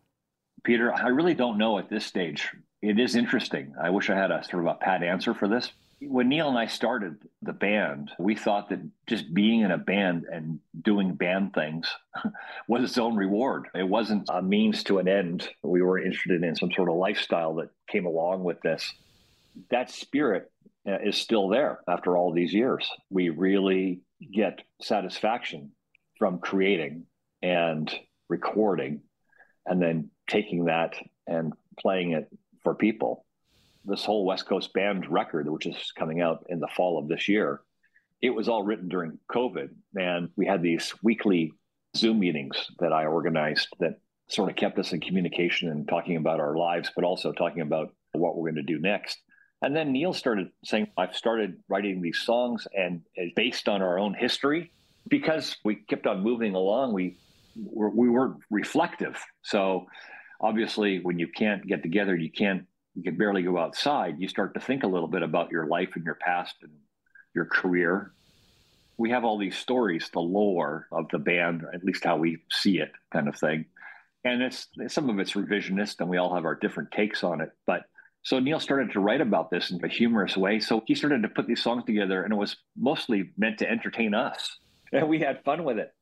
Peter, 0.63 0.93
I 0.93 1.07
really 1.07 1.33
don't 1.33 1.57
know 1.57 1.79
at 1.79 1.89
this 1.89 2.05
stage. 2.05 2.49
It 2.83 2.99
is 2.99 3.15
interesting. 3.15 3.73
I 3.81 3.89
wish 3.89 4.11
I 4.11 4.15
had 4.15 4.29
a 4.29 4.43
sort 4.43 4.63
of 4.63 4.71
a 4.71 4.75
pat 4.75 5.01
answer 5.01 5.33
for 5.33 5.47
this. 5.47 5.71
When 6.01 6.29
Neil 6.29 6.49
and 6.49 6.57
I 6.57 6.67
started 6.67 7.17
the 7.41 7.53
band, 7.53 8.11
we 8.19 8.35
thought 8.35 8.69
that 8.69 8.79
just 9.07 9.33
being 9.33 9.61
in 9.61 9.71
a 9.71 9.77
band 9.77 10.25
and 10.31 10.59
doing 10.83 11.13
band 11.13 11.53
things 11.53 11.87
was 12.67 12.83
its 12.83 12.97
own 12.97 13.15
reward. 13.15 13.67
It 13.73 13.87
wasn't 13.87 14.29
a 14.29 14.41
means 14.41 14.83
to 14.85 14.99
an 14.99 15.07
end. 15.07 15.49
We 15.63 15.81
were 15.81 15.99
interested 15.99 16.43
in 16.43 16.55
some 16.55 16.71
sort 16.71 16.89
of 16.89 16.95
lifestyle 16.95 17.55
that 17.55 17.69
came 17.87 18.05
along 18.05 18.43
with 18.43 18.61
this. 18.61 18.91
That 19.69 19.91
spirit 19.91 20.51
uh, 20.87 20.97
is 21.03 21.17
still 21.17 21.49
there 21.49 21.81
after 21.87 22.17
all 22.17 22.31
these 22.31 22.53
years. 22.53 22.89
We 23.09 23.29
really 23.29 24.01
get 24.31 24.61
satisfaction 24.79 25.71
from 26.21 26.37
creating 26.37 27.03
and 27.41 27.91
recording 28.29 29.01
and 29.65 29.81
then 29.81 30.11
taking 30.29 30.65
that 30.65 30.93
and 31.25 31.51
playing 31.79 32.11
it 32.11 32.27
for 32.61 32.75
people. 32.75 33.25
This 33.85 34.05
whole 34.05 34.23
West 34.23 34.45
Coast 34.45 34.71
Band 34.71 35.11
record, 35.11 35.49
which 35.49 35.65
is 35.65 35.91
coming 35.97 36.21
out 36.21 36.45
in 36.47 36.59
the 36.59 36.67
fall 36.77 36.99
of 36.99 37.07
this 37.07 37.27
year, 37.27 37.61
it 38.21 38.29
was 38.29 38.47
all 38.47 38.61
written 38.61 38.87
during 38.87 39.17
COVID. 39.31 39.69
And 39.95 40.29
we 40.35 40.45
had 40.45 40.61
these 40.61 40.93
weekly 41.01 41.53
Zoom 41.97 42.19
meetings 42.19 42.69
that 42.77 42.93
I 42.93 43.07
organized 43.07 43.69
that 43.79 43.95
sort 44.27 44.51
of 44.51 44.55
kept 44.55 44.77
us 44.77 44.93
in 44.93 45.01
communication 45.01 45.69
and 45.69 45.87
talking 45.87 46.17
about 46.17 46.39
our 46.39 46.55
lives, 46.55 46.91
but 46.95 47.03
also 47.03 47.31
talking 47.31 47.63
about 47.63 47.95
what 48.11 48.35
we're 48.37 48.51
going 48.51 48.63
to 48.63 48.73
do 48.73 48.79
next. 48.79 49.17
And 49.63 49.75
then 49.75 49.91
Neil 49.91 50.13
started 50.13 50.51
saying, 50.63 50.85
I've 50.95 51.15
started 51.15 51.57
writing 51.67 51.99
these 51.99 52.19
songs 52.19 52.67
and 52.77 53.01
based 53.35 53.67
on 53.67 53.81
our 53.81 53.97
own 53.97 54.13
history 54.13 54.71
because 55.07 55.57
we 55.63 55.75
kept 55.75 56.07
on 56.07 56.21
moving 56.23 56.55
along, 56.55 56.93
we 56.93 57.17
were, 57.55 57.89
we 57.89 58.09
weren't 58.09 58.37
reflective. 58.49 59.17
So 59.43 59.87
obviously, 60.39 60.99
when 60.99 61.19
you 61.19 61.27
can't 61.27 61.65
get 61.65 61.83
together, 61.83 62.15
you 62.15 62.31
can't 62.31 62.65
you 62.95 63.03
can 63.03 63.17
barely 63.17 63.41
go 63.41 63.57
outside. 63.57 64.19
You 64.19 64.27
start 64.27 64.53
to 64.53 64.59
think 64.59 64.83
a 64.83 64.87
little 64.87 65.07
bit 65.07 65.23
about 65.23 65.51
your 65.51 65.65
life 65.65 65.91
and 65.95 66.03
your 66.03 66.15
past 66.15 66.55
and 66.61 66.71
your 67.33 67.45
career. 67.45 68.11
We 68.97 69.11
have 69.11 69.23
all 69.23 69.37
these 69.37 69.57
stories, 69.57 70.09
the 70.11 70.19
lore 70.19 70.87
of 70.91 71.07
the 71.09 71.17
band, 71.17 71.63
at 71.73 71.85
least 71.85 72.03
how 72.03 72.17
we 72.17 72.43
see 72.51 72.79
it, 72.79 72.91
kind 73.11 73.29
of 73.29 73.37
thing. 73.37 73.65
And 74.25 74.41
it's 74.43 74.67
some 74.89 75.09
of 75.09 75.19
it's 75.19 75.33
revisionist, 75.33 76.01
and 76.01 76.09
we 76.09 76.17
all 76.17 76.35
have 76.35 76.45
our 76.45 76.55
different 76.55 76.91
takes 76.91 77.23
on 77.23 77.39
it. 77.39 77.51
But 77.65 77.83
so 78.23 78.39
Neil 78.39 78.59
started 78.59 78.91
to 78.91 78.99
write 78.99 79.21
about 79.21 79.49
this 79.49 79.71
in 79.71 79.83
a 79.83 79.87
humorous 79.87 80.35
way. 80.35 80.59
So 80.59 80.83
he 80.85 80.93
started 80.93 81.23
to 81.23 81.29
put 81.29 81.47
these 81.47 81.63
songs 81.63 81.85
together, 81.85 82.23
and 82.23 82.33
it 82.33 82.37
was 82.37 82.57
mostly 82.77 83.31
meant 83.37 83.57
to 83.59 83.69
entertain 83.69 84.13
us 84.13 84.57
and 85.01 85.07
we 85.07 85.19
had 85.19 85.43
fun 85.43 85.63
with 85.63 85.77
it. 85.77 85.93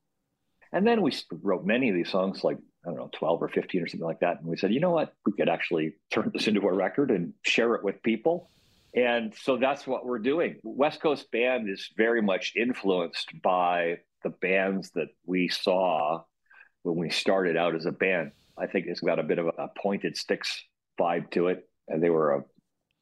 And 0.71 0.85
then 0.85 1.01
we 1.01 1.13
wrote 1.41 1.65
many 1.65 1.89
of 1.89 1.95
these 1.95 2.09
songs, 2.09 2.43
like, 2.43 2.57
I 2.85 2.89
don't 2.89 2.97
know, 2.97 3.09
12 3.13 3.43
or 3.43 3.49
15 3.49 3.81
or 3.81 3.87
something 3.87 4.05
like 4.05 4.19
that. 4.19 4.39
And 4.39 4.47
we 4.47 4.57
said, 4.57 4.71
you 4.73 4.79
know 4.79 4.91
what? 4.91 5.13
We 5.25 5.33
could 5.33 5.49
actually 5.49 5.93
turn 6.11 6.31
this 6.33 6.47
into 6.47 6.61
a 6.61 6.73
record 6.73 7.11
and 7.11 7.33
share 7.43 7.75
it 7.75 7.83
with 7.83 8.01
people. 8.03 8.49
And 8.95 9.33
so 9.35 9.57
that's 9.57 9.85
what 9.85 10.05
we're 10.05 10.19
doing. 10.19 10.57
West 10.63 11.01
Coast 11.01 11.29
Band 11.31 11.69
is 11.69 11.89
very 11.95 12.21
much 12.21 12.53
influenced 12.55 13.29
by 13.41 13.99
the 14.23 14.29
bands 14.29 14.91
that 14.91 15.09
we 15.25 15.47
saw 15.47 16.23
when 16.81 16.95
we 16.97 17.09
started 17.09 17.55
out 17.55 17.75
as 17.75 17.85
a 17.85 17.91
band. 17.91 18.31
I 18.57 18.65
think 18.65 18.87
it's 18.87 18.99
got 18.99 19.19
a 19.19 19.23
bit 19.23 19.37
of 19.37 19.47
a 19.47 19.69
pointed 19.77 20.17
sticks 20.17 20.63
vibe 20.99 21.29
to 21.31 21.47
it. 21.47 21.67
And 21.87 22.01
they 22.01 22.09
were 22.09 22.33
a 22.33 22.43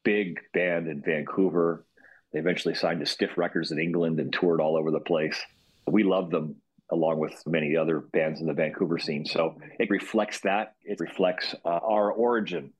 big 0.04 0.40
band 0.52 0.88
in 0.88 1.02
Vancouver. 1.02 1.86
They 2.32 2.38
eventually 2.38 2.74
signed 2.74 3.00
to 3.00 3.06
Stiff 3.06 3.36
Records 3.36 3.72
in 3.72 3.78
England 3.78 4.20
and 4.20 4.32
toured 4.32 4.60
all 4.60 4.76
over 4.76 4.90
the 4.90 5.00
place 5.00 5.42
we 5.90 6.04
love 6.04 6.30
them 6.30 6.56
along 6.90 7.18
with 7.18 7.42
many 7.46 7.76
other 7.76 8.00
bands 8.00 8.40
in 8.40 8.46
the 8.46 8.54
Vancouver 8.54 8.98
scene. 8.98 9.24
So 9.24 9.60
it 9.78 9.90
reflects 9.90 10.40
that. 10.40 10.74
It 10.82 11.00
reflects 11.00 11.54
uh, 11.64 11.68
our 11.68 12.10
origin. 12.10 12.72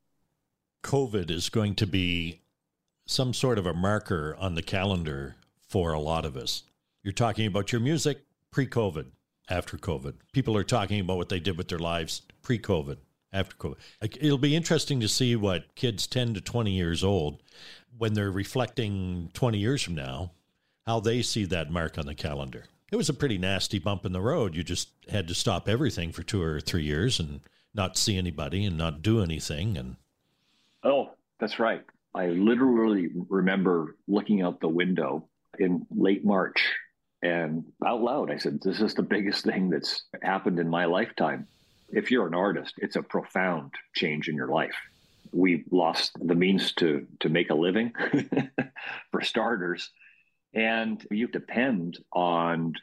COVID 0.82 1.30
is 1.30 1.50
going 1.50 1.74
to 1.76 1.86
be 1.86 2.40
some 3.06 3.34
sort 3.34 3.58
of 3.58 3.66
a 3.66 3.74
marker 3.74 4.36
on 4.38 4.54
the 4.54 4.62
calendar 4.62 5.36
for 5.68 5.92
a 5.92 6.00
lot 6.00 6.24
of 6.24 6.36
us. 6.36 6.62
You're 7.02 7.12
talking 7.12 7.46
about 7.46 7.72
your 7.72 7.80
music 7.80 8.24
pre 8.50 8.66
COVID, 8.66 9.06
after 9.50 9.76
COVID. 9.76 10.14
People 10.32 10.56
are 10.56 10.64
talking 10.64 11.00
about 11.00 11.16
what 11.16 11.28
they 11.28 11.40
did 11.40 11.56
with 11.56 11.68
their 11.68 11.78
lives 11.78 12.22
pre 12.42 12.58
COVID, 12.58 12.98
after 13.32 13.56
COVID. 13.56 13.76
It'll 14.02 14.38
be 14.38 14.56
interesting 14.56 15.00
to 15.00 15.08
see 15.08 15.36
what 15.36 15.74
kids 15.74 16.06
10 16.06 16.34
to 16.34 16.40
20 16.40 16.70
years 16.70 17.04
old, 17.04 17.42
when 17.96 18.14
they're 18.14 18.30
reflecting 18.30 19.30
20 19.34 19.58
years 19.58 19.82
from 19.82 19.94
now, 19.94 20.32
how 20.86 21.00
they 21.00 21.22
see 21.22 21.44
that 21.46 21.70
mark 21.70 21.98
on 21.98 22.06
the 22.06 22.14
calendar 22.14 22.64
it 22.90 22.96
was 22.96 23.08
a 23.08 23.14
pretty 23.14 23.38
nasty 23.38 23.78
bump 23.78 24.06
in 24.06 24.12
the 24.12 24.20
road. 24.20 24.54
You 24.54 24.62
just 24.62 24.90
had 25.08 25.28
to 25.28 25.34
stop 25.34 25.68
everything 25.68 26.12
for 26.12 26.22
two 26.22 26.42
or 26.42 26.60
three 26.60 26.84
years 26.84 27.20
and 27.20 27.40
not 27.74 27.96
see 27.96 28.16
anybody 28.16 28.64
and 28.64 28.78
not 28.78 29.02
do 29.02 29.22
anything. 29.22 29.76
And 29.76 29.96
oh, 30.82 31.10
that's 31.38 31.58
right. 31.58 31.84
I 32.14 32.28
literally 32.28 33.10
remember 33.28 33.96
looking 34.06 34.42
out 34.42 34.60
the 34.60 34.68
window 34.68 35.28
in 35.58 35.86
late 35.90 36.24
March 36.24 36.60
and 37.22 37.64
out 37.84 38.00
loud, 38.00 38.30
I 38.30 38.38
said, 38.38 38.60
This 38.62 38.80
is 38.80 38.94
the 38.94 39.02
biggest 39.02 39.44
thing 39.44 39.70
that's 39.70 40.04
happened 40.22 40.58
in 40.58 40.68
my 40.68 40.84
lifetime. 40.84 41.46
If 41.88 42.10
you're 42.10 42.26
an 42.26 42.34
artist, 42.34 42.74
it's 42.78 42.96
a 42.96 43.02
profound 43.02 43.72
change 43.94 44.28
in 44.28 44.36
your 44.36 44.48
life. 44.48 44.76
We 45.32 45.64
lost 45.70 46.12
the 46.20 46.34
means 46.34 46.72
to 46.74 47.06
to 47.20 47.28
make 47.28 47.50
a 47.50 47.54
living 47.54 47.92
for 49.10 49.20
starters 49.20 49.90
and 50.54 51.04
you 51.10 51.28
depend 51.28 51.98
on 52.12 52.74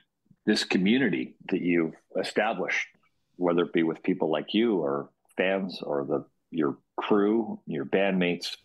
this 0.46 0.64
community 0.64 1.36
that 1.50 1.62
you've 1.62 1.96
established, 2.20 2.88
whether 3.36 3.64
it 3.64 3.74
be 3.74 3.84
with 3.84 4.04
people 4.04 4.30
like 4.30 4.54
you 4.54 4.78
or 4.78 5.10
fans 5.38 5.82
or 5.82 6.06
the 6.06 6.26
your 6.52 6.78
crew, 6.98 7.60
your 7.66 7.86
bandmates. 7.86 8.56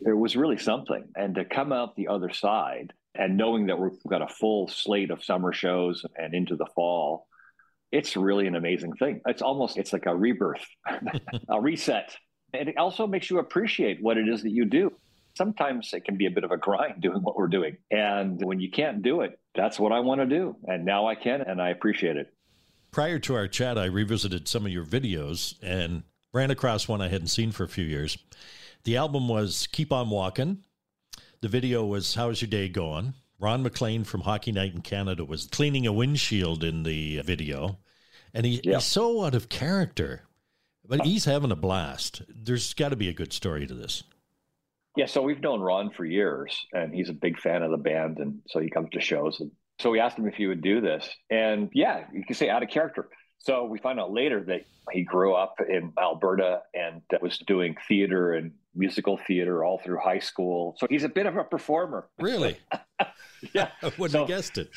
It 0.00 0.16
was 0.16 0.36
really 0.36 0.58
something. 0.58 1.04
And 1.16 1.34
to 1.34 1.44
come 1.44 1.72
out 1.72 1.96
the 1.96 2.08
other 2.08 2.32
side 2.32 2.92
and 3.14 3.36
knowing 3.36 3.66
that 3.66 3.78
we've 3.78 3.92
got 4.08 4.22
a 4.22 4.28
full 4.28 4.68
slate 4.68 5.10
of 5.10 5.24
summer 5.24 5.52
shows 5.52 6.04
and 6.16 6.34
into 6.34 6.56
the 6.56 6.66
fall, 6.74 7.26
it's 7.92 8.16
really 8.16 8.46
an 8.46 8.56
amazing 8.56 8.94
thing. 8.94 9.20
It's 9.26 9.42
almost 9.42 9.76
it's 9.76 9.92
like 9.92 10.06
a 10.06 10.16
rebirth, 10.16 10.64
a 11.48 11.60
reset. 11.60 12.16
It 12.52 12.76
also 12.78 13.06
makes 13.06 13.30
you 13.30 13.40
appreciate 13.40 13.98
what 14.00 14.16
it 14.16 14.28
is 14.28 14.42
that 14.42 14.50
you 14.50 14.64
do 14.64 14.92
sometimes 15.36 15.92
it 15.92 16.04
can 16.04 16.16
be 16.16 16.26
a 16.26 16.30
bit 16.30 16.44
of 16.44 16.50
a 16.50 16.56
grind 16.56 17.00
doing 17.00 17.22
what 17.22 17.36
we're 17.36 17.48
doing. 17.48 17.76
And 17.90 18.42
when 18.44 18.60
you 18.60 18.70
can't 18.70 19.02
do 19.02 19.20
it, 19.20 19.38
that's 19.54 19.78
what 19.78 19.92
I 19.92 20.00
want 20.00 20.20
to 20.20 20.26
do. 20.26 20.56
And 20.64 20.84
now 20.84 21.06
I 21.06 21.14
can, 21.14 21.42
and 21.42 21.60
I 21.60 21.70
appreciate 21.70 22.16
it. 22.16 22.32
Prior 22.90 23.18
to 23.20 23.34
our 23.34 23.48
chat, 23.48 23.76
I 23.76 23.86
revisited 23.86 24.46
some 24.46 24.66
of 24.66 24.72
your 24.72 24.84
videos 24.84 25.54
and 25.62 26.04
ran 26.32 26.50
across 26.50 26.86
one 26.86 27.02
I 27.02 27.08
hadn't 27.08 27.28
seen 27.28 27.50
for 27.50 27.64
a 27.64 27.68
few 27.68 27.84
years. 27.84 28.16
The 28.84 28.96
album 28.96 29.28
was 29.28 29.66
Keep 29.72 29.92
On 29.92 30.10
Walking. 30.10 30.58
The 31.40 31.48
video 31.48 31.84
was 31.84 32.14
How's 32.14 32.40
Your 32.40 32.48
Day 32.48 32.68
Going? 32.68 33.14
Ron 33.40 33.62
MacLean 33.62 34.04
from 34.04 34.22
Hockey 34.22 34.52
Night 34.52 34.74
in 34.74 34.80
Canada 34.80 35.24
was 35.24 35.46
cleaning 35.46 35.86
a 35.86 35.92
windshield 35.92 36.62
in 36.62 36.84
the 36.84 37.20
video. 37.22 37.78
And 38.32 38.46
he, 38.46 38.60
yeah. 38.62 38.76
he's 38.76 38.84
so 38.84 39.24
out 39.24 39.34
of 39.34 39.48
character, 39.48 40.22
but 40.84 41.04
he's 41.04 41.24
having 41.24 41.50
a 41.50 41.56
blast. 41.56 42.22
There's 42.28 42.74
got 42.74 42.90
to 42.90 42.96
be 42.96 43.08
a 43.08 43.12
good 43.12 43.32
story 43.32 43.66
to 43.66 43.74
this. 43.74 44.04
Yeah, 44.96 45.06
so 45.06 45.22
we've 45.22 45.40
known 45.40 45.60
Ron 45.60 45.90
for 45.90 46.04
years, 46.04 46.56
and 46.72 46.94
he's 46.94 47.08
a 47.08 47.14
big 47.14 47.40
fan 47.40 47.62
of 47.62 47.70
the 47.70 47.76
band, 47.76 48.18
and 48.18 48.40
so 48.48 48.60
he 48.60 48.70
comes 48.70 48.90
to 48.92 49.00
shows. 49.00 49.40
And 49.40 49.50
so 49.80 49.90
we 49.90 49.98
asked 49.98 50.16
him 50.16 50.28
if 50.28 50.34
he 50.34 50.46
would 50.46 50.62
do 50.62 50.80
this, 50.80 51.08
and 51.30 51.68
yeah, 51.72 52.04
you 52.12 52.24
can 52.24 52.36
say 52.36 52.48
out 52.48 52.62
of 52.62 52.68
character. 52.68 53.08
So 53.44 53.64
we 53.64 53.78
find 53.78 54.00
out 54.00 54.10
later 54.10 54.42
that 54.44 54.64
he 54.90 55.02
grew 55.02 55.34
up 55.34 55.56
in 55.60 55.92
Alberta 55.98 56.62
and 56.72 57.02
was 57.20 57.38
doing 57.38 57.76
theater 57.86 58.32
and 58.32 58.52
musical 58.74 59.18
theater 59.26 59.62
all 59.62 59.78
through 59.84 59.98
high 59.98 60.18
school. 60.18 60.74
So 60.78 60.86
he's 60.88 61.04
a 61.04 61.10
bit 61.10 61.26
of 61.26 61.36
a 61.36 61.44
performer. 61.44 62.08
Really? 62.18 62.56
yeah. 63.52 63.68
I 63.82 63.92
wouldn't 63.98 64.12
so, 64.12 64.20
have 64.20 64.28
guessed 64.28 64.56
it. 64.56 64.70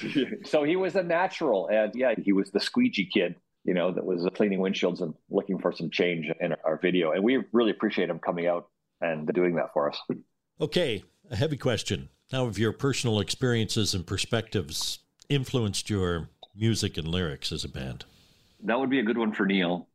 So 0.47 0.63
he 0.63 0.75
was 0.75 0.95
a 0.95 1.03
natural. 1.03 1.69
And 1.69 1.93
yeah, 1.95 2.15
he 2.21 2.33
was 2.33 2.51
the 2.51 2.59
squeegee 2.59 3.09
kid, 3.11 3.35
you 3.63 3.73
know, 3.73 3.93
that 3.93 4.03
was 4.03 4.27
cleaning 4.35 4.59
windshields 4.59 5.01
and 5.01 5.13
looking 5.29 5.59
for 5.59 5.71
some 5.71 5.89
change 5.89 6.27
in 6.41 6.53
our 6.65 6.77
video. 6.77 7.11
And 7.11 7.23
we 7.23 7.43
really 7.53 7.71
appreciate 7.71 8.09
him 8.09 8.19
coming 8.19 8.47
out 8.47 8.67
and 9.01 9.27
doing 9.33 9.55
that 9.55 9.73
for 9.73 9.89
us. 9.89 9.99
Okay. 10.59 11.03
A 11.29 11.35
heavy 11.35 11.57
question. 11.57 12.09
How 12.31 12.45
have 12.45 12.57
your 12.57 12.73
personal 12.73 13.19
experiences 13.19 13.93
and 13.93 14.05
perspectives 14.05 14.99
influenced 15.29 15.89
your 15.89 16.29
music 16.55 16.97
and 16.97 17.07
lyrics 17.07 17.51
as 17.51 17.63
a 17.63 17.69
band? 17.69 18.05
That 18.63 18.79
would 18.79 18.89
be 18.89 18.99
a 18.99 19.03
good 19.03 19.17
one 19.17 19.33
for 19.33 19.45
Neil. 19.45 19.87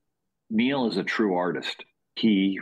Neil 0.50 0.87
is 0.87 0.97
a 0.97 1.02
true 1.02 1.35
artist. 1.35 1.85
He 2.14 2.61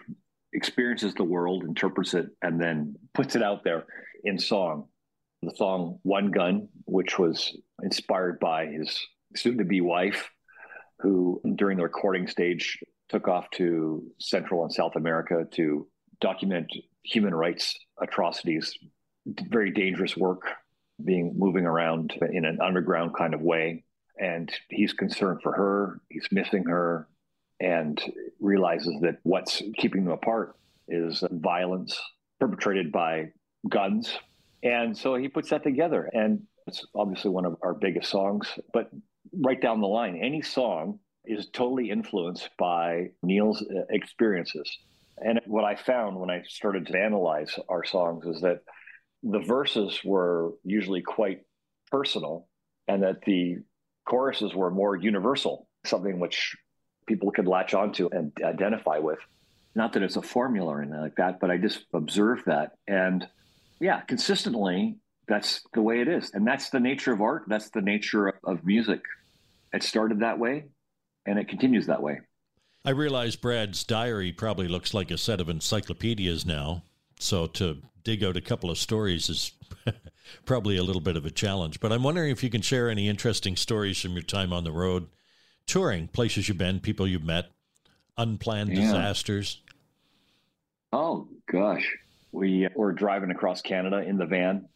experiences 0.52 1.14
the 1.14 1.24
world, 1.24 1.64
interprets 1.64 2.14
it, 2.14 2.26
and 2.42 2.60
then 2.60 2.96
puts 3.14 3.36
it 3.36 3.42
out 3.42 3.64
there 3.64 3.86
in 4.24 4.38
song. 4.38 4.86
The 5.42 5.54
song 5.56 5.98
One 6.02 6.30
Gun, 6.30 6.68
which 6.84 7.18
was 7.18 7.56
inspired 7.82 8.38
by 8.40 8.66
his 8.66 8.98
soon 9.36 9.58
to 9.58 9.64
be 9.64 9.80
wife, 9.80 10.30
who 11.00 11.40
during 11.56 11.78
the 11.78 11.84
recording 11.84 12.26
stage 12.26 12.78
took 13.08 13.26
off 13.26 13.50
to 13.52 14.04
Central 14.20 14.64
and 14.64 14.72
South 14.72 14.96
America 14.96 15.44
to 15.52 15.86
document 16.20 16.72
human 17.02 17.34
rights 17.34 17.78
atrocities, 18.00 18.76
very 19.26 19.70
dangerous 19.70 20.16
work 20.16 20.42
being 21.04 21.34
moving 21.36 21.64
around 21.64 22.12
in 22.32 22.44
an 22.44 22.58
underground 22.60 23.14
kind 23.16 23.34
of 23.34 23.40
way. 23.40 23.84
And 24.18 24.52
he's 24.68 24.92
concerned 24.92 25.40
for 25.42 25.52
her, 25.52 26.00
he's 26.10 26.28
missing 26.30 26.64
her, 26.64 27.08
and 27.58 28.00
realizes 28.38 28.94
that 29.00 29.18
what's 29.22 29.62
keeping 29.78 30.04
them 30.04 30.12
apart 30.12 30.56
is 30.88 31.24
violence 31.30 31.98
perpetrated 32.38 32.92
by 32.92 33.32
guns. 33.68 34.14
And 34.62 34.96
so 34.96 35.14
he 35.14 35.28
puts 35.28 35.50
that 35.50 35.62
together. 35.62 36.10
And 36.12 36.42
it's 36.66 36.84
obviously 36.94 37.30
one 37.30 37.44
of 37.46 37.56
our 37.62 37.74
biggest 37.74 38.10
songs. 38.10 38.46
But 38.72 38.90
right 39.32 39.60
down 39.60 39.80
the 39.80 39.86
line, 39.86 40.16
any 40.16 40.42
song 40.42 40.98
is 41.24 41.48
totally 41.52 41.90
influenced 41.90 42.50
by 42.58 43.10
Neil's 43.22 43.62
uh, 43.62 43.82
experiences. 43.90 44.70
And 45.20 45.40
what 45.46 45.64
I 45.64 45.76
found 45.76 46.18
when 46.18 46.30
I 46.30 46.42
started 46.48 46.86
to 46.86 46.98
analyze 46.98 47.58
our 47.68 47.84
songs 47.84 48.26
is 48.26 48.40
that 48.42 48.60
the 49.22 49.38
verses 49.40 50.00
were 50.04 50.52
usually 50.64 51.02
quite 51.02 51.42
personal 51.90 52.48
and 52.88 53.02
that 53.02 53.22
the 53.26 53.58
choruses 54.06 54.54
were 54.54 54.70
more 54.70 54.96
universal, 54.96 55.68
something 55.84 56.18
which 56.18 56.56
people 57.06 57.30
could 57.30 57.46
latch 57.46 57.74
onto 57.74 58.08
and 58.10 58.32
identify 58.42 58.98
with. 58.98 59.18
Not 59.74 59.92
that 59.92 60.02
it's 60.02 60.16
a 60.16 60.22
formula 60.22 60.72
or 60.72 60.82
anything 60.82 61.00
like 61.00 61.16
that, 61.16 61.38
but 61.38 61.50
I 61.50 61.58
just 61.58 61.84
observed 61.92 62.46
that. 62.46 62.72
And 62.88 63.26
yeah, 63.80 64.00
consistently, 64.00 64.96
that's 65.28 65.62
the 65.74 65.82
way 65.82 66.00
it 66.00 66.08
is. 66.08 66.30
And 66.34 66.46
that's 66.46 66.70
the 66.70 66.80
nature 66.80 67.12
of 67.12 67.20
art. 67.20 67.44
That's 67.46 67.70
the 67.70 67.82
nature 67.82 68.28
of 68.44 68.64
music. 68.64 69.00
It 69.72 69.82
started 69.82 70.20
that 70.20 70.38
way 70.38 70.64
and 71.26 71.38
it 71.38 71.48
continues 71.48 71.86
that 71.86 72.02
way. 72.02 72.20
I 72.84 72.90
realize 72.90 73.36
Brad's 73.36 73.84
diary 73.84 74.32
probably 74.32 74.68
looks 74.68 74.94
like 74.94 75.10
a 75.10 75.18
set 75.18 75.40
of 75.40 75.48
encyclopedias 75.48 76.46
now. 76.46 76.82
So 77.18 77.46
to 77.46 77.78
dig 78.02 78.24
out 78.24 78.36
a 78.36 78.40
couple 78.40 78.70
of 78.70 78.78
stories 78.78 79.28
is 79.28 79.52
probably 80.46 80.76
a 80.76 80.82
little 80.82 81.02
bit 81.02 81.16
of 81.16 81.26
a 81.26 81.30
challenge. 81.30 81.80
But 81.80 81.92
I'm 81.92 82.02
wondering 82.02 82.30
if 82.30 82.42
you 82.42 82.48
can 82.48 82.62
share 82.62 82.88
any 82.88 83.08
interesting 83.08 83.56
stories 83.56 84.00
from 84.00 84.12
your 84.12 84.22
time 84.22 84.52
on 84.52 84.64
the 84.64 84.72
road 84.72 85.08
touring, 85.66 86.08
places 86.08 86.48
you've 86.48 86.58
been, 86.58 86.80
people 86.80 87.06
you've 87.06 87.24
met, 87.24 87.50
unplanned 88.16 88.70
yeah. 88.70 88.80
disasters? 88.80 89.60
Oh, 90.92 91.28
gosh. 91.50 91.96
We 92.32 92.66
uh, 92.66 92.70
were 92.74 92.92
driving 92.92 93.30
across 93.30 93.60
Canada 93.60 93.98
in 93.98 94.16
the 94.16 94.26
van. 94.26 94.68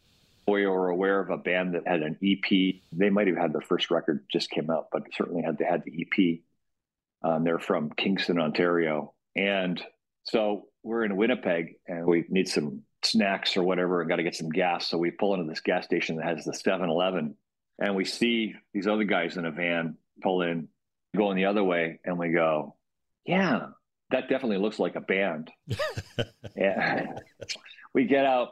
We 0.47 0.67
were 0.67 0.89
aware 0.89 1.19
of 1.19 1.31
a 1.31 1.37
band 1.37 1.73
that 1.73 1.87
had 1.87 2.01
an 2.01 2.17
EP. 2.23 2.75
They 2.91 3.09
might 3.09 3.27
have 3.27 3.35
had 3.35 3.51
their 3.51 3.61
first 3.61 3.89
record 3.89 4.25
just 4.31 4.51
came 4.51 4.69
out, 4.69 4.89
but 4.91 5.03
certainly 5.17 5.41
had 5.41 5.57
they 5.57 5.65
had 5.65 5.83
the 5.83 6.01
EP. 6.01 6.39
Um, 7.25 7.43
they're 7.43 7.59
from 7.59 7.89
Kingston, 7.91 8.39
Ontario, 8.39 9.13
and 9.35 9.81
so 10.23 10.67
we're 10.83 11.03
in 11.03 11.15
Winnipeg, 11.15 11.75
and 11.87 12.05
we 12.05 12.25
need 12.29 12.47
some 12.47 12.83
snacks 13.03 13.57
or 13.57 13.63
whatever, 13.63 14.01
and 14.01 14.09
got 14.09 14.17
to 14.17 14.23
get 14.23 14.35
some 14.35 14.49
gas. 14.49 14.87
So 14.87 14.97
we 14.97 15.11
pull 15.11 15.33
into 15.33 15.47
this 15.47 15.61
gas 15.61 15.85
station 15.85 16.17
that 16.17 16.25
has 16.25 16.45
the 16.45 16.51
7-Eleven, 16.51 17.35
and 17.79 17.95
we 17.95 18.05
see 18.05 18.53
these 18.73 18.87
other 18.87 19.03
guys 19.05 19.37
in 19.37 19.45
a 19.45 19.51
van 19.51 19.97
pull 20.21 20.43
in, 20.43 20.67
going 21.15 21.35
the 21.35 21.45
other 21.45 21.63
way, 21.63 21.99
and 22.05 22.19
we 22.19 22.29
go, 22.29 22.75
yeah, 23.25 23.67
that 24.11 24.29
definitely 24.29 24.57
looks 24.57 24.79
like 24.79 24.95
a 24.95 25.01
band. 25.01 25.49
We 27.95 28.03
get 28.03 28.25
out 28.25 28.49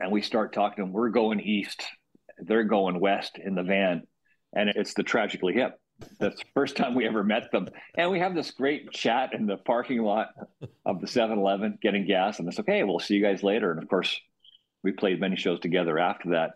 and 0.00 0.10
we 0.10 0.22
start 0.22 0.52
talking 0.52 0.78
to 0.78 0.82
them. 0.82 0.92
We're 0.92 1.10
going 1.10 1.38
east. 1.38 1.84
They're 2.38 2.64
going 2.64 2.98
west 2.98 3.38
in 3.38 3.54
the 3.54 3.62
van. 3.62 4.02
And 4.52 4.68
it's 4.70 4.94
the 4.94 5.04
Tragically 5.04 5.54
Hip. 5.54 5.78
That's 6.18 6.38
the 6.38 6.44
first 6.54 6.76
time 6.76 6.94
we 6.94 7.06
ever 7.06 7.24
met 7.24 7.50
them. 7.52 7.68
And 7.96 8.10
we 8.10 8.18
have 8.18 8.34
this 8.34 8.50
great 8.50 8.90
chat 8.90 9.32
in 9.32 9.46
the 9.46 9.56
parking 9.56 10.02
lot 10.02 10.28
of 10.84 11.00
the 11.00 11.06
7 11.06 11.38
Eleven 11.38 11.78
getting 11.80 12.06
gas. 12.06 12.38
And 12.38 12.48
it's 12.48 12.60
okay, 12.60 12.82
we'll 12.84 12.98
see 12.98 13.14
you 13.14 13.22
guys 13.22 13.42
later. 13.42 13.70
And 13.70 13.82
of 13.82 13.88
course, 13.88 14.18
we 14.82 14.92
played 14.92 15.20
many 15.20 15.36
shows 15.36 15.60
together 15.60 15.98
after 15.98 16.30
that. 16.30 16.52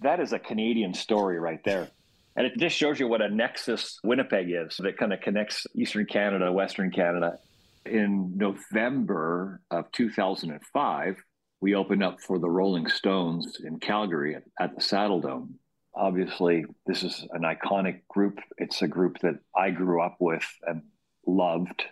That 0.00 0.20
is 0.20 0.32
a 0.32 0.38
Canadian 0.38 0.94
story 0.94 1.38
right 1.38 1.62
there. 1.64 1.88
And 2.34 2.46
it 2.46 2.56
just 2.56 2.76
shows 2.76 2.98
you 2.98 3.06
what 3.06 3.22
a 3.22 3.28
nexus 3.28 4.00
Winnipeg 4.02 4.50
is 4.50 4.78
that 4.78 4.96
kind 4.96 5.12
of 5.12 5.20
connects 5.20 5.66
Eastern 5.74 6.06
Canada, 6.06 6.50
Western 6.50 6.90
Canada. 6.90 7.38
In 7.84 8.36
November 8.36 9.60
of 9.70 9.90
2005, 9.92 11.16
we 11.60 11.74
opened 11.74 12.02
up 12.02 12.20
for 12.20 12.38
the 12.38 12.48
Rolling 12.48 12.88
Stones 12.88 13.60
in 13.62 13.78
Calgary 13.78 14.36
at, 14.58 14.74
the 14.74 14.80
Saddledome. 14.80 15.50
Obviously, 15.94 16.64
this 16.86 17.02
is 17.02 17.26
an 17.32 17.42
iconic 17.42 18.06
group. 18.08 18.38
It's 18.58 18.82
a 18.82 18.88
group 18.88 19.18
that 19.20 19.38
I 19.54 19.70
grew 19.70 20.02
up 20.02 20.16
with 20.20 20.44
and 20.62 20.82
loved 21.26 21.82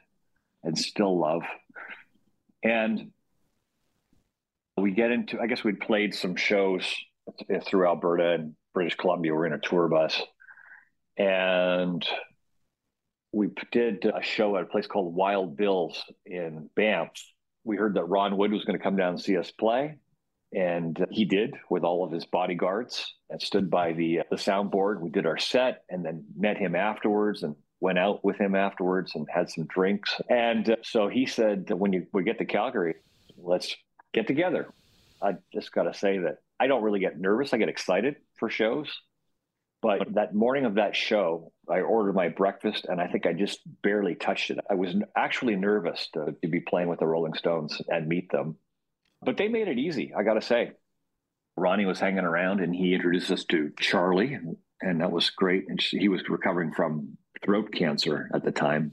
and 0.63 0.79
still 0.79 1.19
love. 1.19 1.43
And 2.63 3.13
we 4.77 4.93
get 4.93 5.11
into, 5.11 5.41
I 5.41 5.47
guess 5.47 5.65
we'd 5.65 5.81
played 5.81 6.15
some 6.15 6.37
shows 6.37 6.95
through 7.67 7.87
Alberta 7.87 8.33
and 8.33 8.55
British 8.73 8.97
Columbia. 8.97 9.35
We're 9.35 9.47
in 9.47 9.53
a 9.53 9.59
tour 9.59 9.89
bus, 9.89 10.21
and 11.17 12.07
we 13.33 13.49
did 13.71 14.05
a 14.05 14.23
show 14.23 14.57
at 14.57 14.63
a 14.63 14.67
place 14.67 14.87
called 14.87 15.15
Wild 15.15 15.57
Bill's 15.57 16.03
in 16.25 16.71
Banff. 16.75 17.11
We 17.65 17.77
heard 17.77 17.95
that 17.95 18.05
Ron 18.05 18.37
Wood 18.37 18.53
was 18.53 18.65
going 18.65 18.79
to 18.79 18.83
come 18.83 18.97
down 18.97 19.11
and 19.11 19.21
see 19.21 19.37
us 19.37 19.51
play, 19.51 19.99
and 20.53 21.07
he 21.11 21.25
did 21.25 21.55
with 21.69 21.85
all 21.85 22.05
of 22.05 22.11
his 22.11 22.25
bodyguards 22.25 23.15
and 23.29 23.41
stood 23.41 23.71
by 23.71 23.93
the 23.93 24.21
uh, 24.21 24.23
the 24.31 24.37
soundboard. 24.37 25.01
We 25.01 25.11
did 25.11 25.27
our 25.27 25.39
set, 25.39 25.85
and 25.89 26.05
then 26.05 26.25
met 26.37 26.57
him 26.57 26.75
afterwards 26.75 27.43
and 27.43 27.55
went 27.81 27.99
out 27.99 28.25
with 28.25 28.39
him 28.39 28.55
afterwards 28.55 29.13
and 29.15 29.27
had 29.33 29.51
some 29.51 29.65
drinks. 29.67 30.15
And 30.29 30.71
uh, 30.71 30.77
so 30.83 31.09
he 31.09 31.27
said, 31.27 31.71
when 31.71 31.93
you 31.93 32.07
we 32.13 32.25
get 32.25 32.39
to 32.39 32.45
Calgary, 32.45 32.95
let's 33.37 33.75
get 34.13 34.27
together. 34.27 34.73
I 35.23 35.35
just 35.53 35.73
got 35.73 35.85
to 35.85 35.95
say 35.95 36.19
that 36.19 36.39
I 36.59 36.67
don't 36.67 36.83
really 36.83 37.01
get 37.01 37.19
nervous. 37.19 37.53
I 37.53 37.59
get 37.59 37.69
excited 37.69 38.17
for 38.39 38.51
shows. 38.51 38.89
But 39.83 40.13
that 40.15 40.35
morning 40.35 40.67
of 40.67 40.75
that 40.75 40.95
show, 40.95 41.53
I 41.67 41.81
ordered 41.81 42.15
my 42.15 42.29
breakfast 42.29 42.85
and 42.87 43.01
I 43.01 43.07
think 43.07 43.25
I 43.25 43.33
just 43.33 43.61
barely 43.83 44.15
touched 44.15 44.51
it. 44.51 44.59
I 44.69 44.75
was 44.75 44.95
actually 45.17 45.57
nervous 45.57 46.07
to, 46.13 46.35
to 46.43 46.49
be 46.49 46.61
playing 46.61 46.89
with 46.89 46.99
the 46.99 47.07
Rolling 47.07 47.33
Stones 47.33 47.81
and 47.89 48.07
meet 48.07 48.31
them. 48.31 48.57
But 49.23 49.37
they 49.37 49.49
made 49.49 49.69
it 49.69 49.79
easy, 49.79 50.13
I 50.17 50.23
got 50.23 50.35
to 50.35 50.43
say. 50.43 50.73
Ronnie 51.57 51.85
was 51.85 52.01
hanging 52.01 52.25
around 52.25 52.61
and 52.61 52.75
he 52.75 52.95
introduced 52.95 53.31
us 53.31 53.45
to 53.47 53.71
Charlie, 53.79 54.39
and 54.81 55.01
that 55.01 55.13
was 55.13 55.31
great. 55.31 55.69
And 55.69 55.81
he 55.81 56.09
was 56.09 56.29
recovering 56.29 56.73
from 56.73 57.19
throat 57.45 57.73
cancer 57.73 58.31
at 58.35 58.45
the 58.45 58.53
time. 58.53 58.93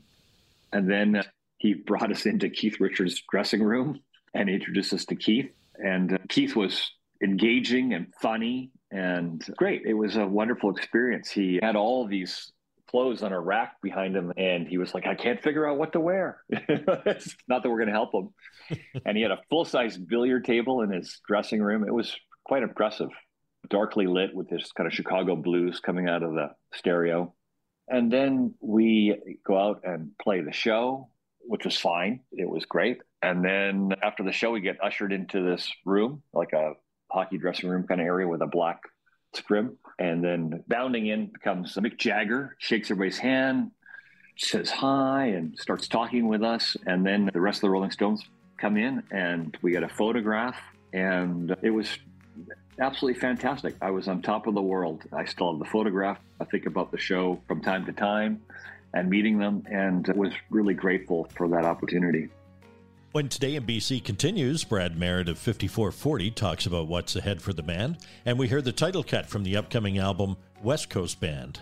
And 0.73 0.89
then 0.89 1.23
he 1.57 1.73
brought 1.73 2.11
us 2.11 2.25
into 2.25 2.49
Keith 2.49 2.79
Richards' 2.79 3.23
dressing 3.31 3.63
room 3.63 4.01
and 4.33 4.49
introduced 4.49 4.93
us 4.93 5.05
to 5.05 5.15
Keith. 5.15 5.49
And 5.75 6.13
uh, 6.13 6.17
Keith 6.29 6.55
was 6.55 6.91
engaging 7.23 7.93
and 7.93 8.13
funny 8.21 8.71
and 8.91 9.43
great. 9.57 9.83
It 9.85 9.93
was 9.93 10.17
a 10.17 10.25
wonderful 10.25 10.75
experience. 10.75 11.29
He 11.29 11.59
had 11.61 11.75
all 11.75 12.05
these 12.05 12.51
clothes 12.89 13.23
on 13.23 13.33
a 13.33 13.39
rack 13.39 13.75
behind 13.81 14.15
him 14.15 14.31
and 14.37 14.67
he 14.67 14.77
was 14.77 14.93
like 14.93 15.05
i 15.05 15.13
can't 15.13 15.41
figure 15.43 15.67
out 15.67 15.77
what 15.77 15.93
to 15.93 15.99
wear. 15.99 16.41
Not 16.49 17.63
that 17.63 17.69
we're 17.69 17.77
going 17.77 17.87
to 17.87 17.93
help 17.93 18.13
him. 18.13 18.29
And 19.05 19.15
he 19.15 19.23
had 19.23 19.31
a 19.31 19.41
full-size 19.49 19.97
billiard 19.97 20.45
table 20.45 20.81
in 20.81 20.91
his 20.91 21.19
dressing 21.27 21.61
room. 21.61 21.83
It 21.85 21.93
was 21.93 22.15
quite 22.43 22.63
impressive. 22.63 23.09
Darkly 23.69 24.07
lit 24.07 24.33
with 24.33 24.49
this 24.49 24.71
kind 24.71 24.87
of 24.87 24.93
chicago 24.93 25.35
blues 25.35 25.79
coming 25.79 26.09
out 26.09 26.23
of 26.23 26.33
the 26.33 26.49
stereo. 26.73 27.33
And 27.87 28.11
then 28.11 28.55
we 28.59 29.15
go 29.45 29.57
out 29.57 29.81
and 29.83 30.11
play 30.21 30.41
the 30.41 30.51
show 30.51 31.09
which 31.47 31.65
was 31.65 31.77
fine. 31.77 32.19
It 32.31 32.47
was 32.47 32.65
great. 32.65 32.99
And 33.21 33.43
then 33.43 33.93
after 34.03 34.23
the 34.23 34.31
show, 34.31 34.51
we 34.51 34.61
get 34.61 34.83
ushered 34.83 35.11
into 35.11 35.43
this 35.43 35.71
room, 35.85 36.21
like 36.33 36.53
a 36.53 36.73
hockey 37.09 37.37
dressing 37.37 37.69
room 37.69 37.87
kind 37.87 38.01
of 38.01 38.05
area 38.07 38.27
with 38.27 38.41
a 38.41 38.47
black 38.47 38.81
scrim. 39.33 39.77
And 39.99 40.23
then 40.23 40.63
bounding 40.67 41.07
in 41.07 41.31
comes 41.43 41.75
Mick 41.75 41.97
Jagger, 41.97 42.55
shakes 42.59 42.91
everybody's 42.91 43.17
hand, 43.17 43.71
says 44.37 44.69
hi, 44.69 45.27
and 45.27 45.57
starts 45.57 45.87
talking 45.87 46.27
with 46.27 46.43
us. 46.43 46.77
And 46.85 47.05
then 47.05 47.29
the 47.33 47.41
rest 47.41 47.57
of 47.57 47.61
the 47.61 47.69
Rolling 47.69 47.91
Stones 47.91 48.23
come 48.57 48.77
in, 48.77 49.03
and 49.11 49.57
we 49.61 49.71
get 49.71 49.83
a 49.83 49.89
photograph. 49.89 50.57
And 50.93 51.55
it 51.61 51.71
was 51.71 51.97
absolutely 52.79 53.19
fantastic. 53.19 53.75
I 53.81 53.91
was 53.91 54.07
on 54.07 54.21
top 54.21 54.47
of 54.47 54.53
the 54.53 54.61
world. 54.61 55.03
I 55.11 55.25
still 55.25 55.51
have 55.51 55.59
the 55.59 55.65
photograph. 55.65 56.19
I 56.39 56.45
think 56.45 56.65
about 56.65 56.91
the 56.91 56.97
show 56.97 57.41
from 57.47 57.61
time 57.61 57.85
to 57.85 57.91
time 57.91 58.41
and 58.93 59.09
meeting 59.09 59.37
them, 59.37 59.63
and 59.69 60.07
was 60.15 60.31
really 60.49 60.73
grateful 60.73 61.27
for 61.35 61.47
that 61.49 61.65
opportunity. 61.65 62.29
When 63.17 63.29
Today 63.29 63.55
in 63.55 63.65
BC 63.65 64.03
continues, 64.03 64.63
Brad 64.63 64.95
Merritt 64.95 65.27
of 65.27 65.39
54-40 65.39 66.35
talks 66.35 66.67
about 66.67 66.85
what's 66.85 67.15
ahead 67.15 67.41
for 67.41 67.51
the 67.51 67.63
band, 67.63 67.97
and 68.27 68.37
we 68.37 68.47
hear 68.47 68.61
the 68.61 68.71
title 68.71 69.03
cut 69.03 69.25
from 69.25 69.41
the 69.41 69.57
upcoming 69.57 69.97
album 69.97 70.37
West 70.61 70.91
Coast 70.91 71.19
Band. 71.19 71.59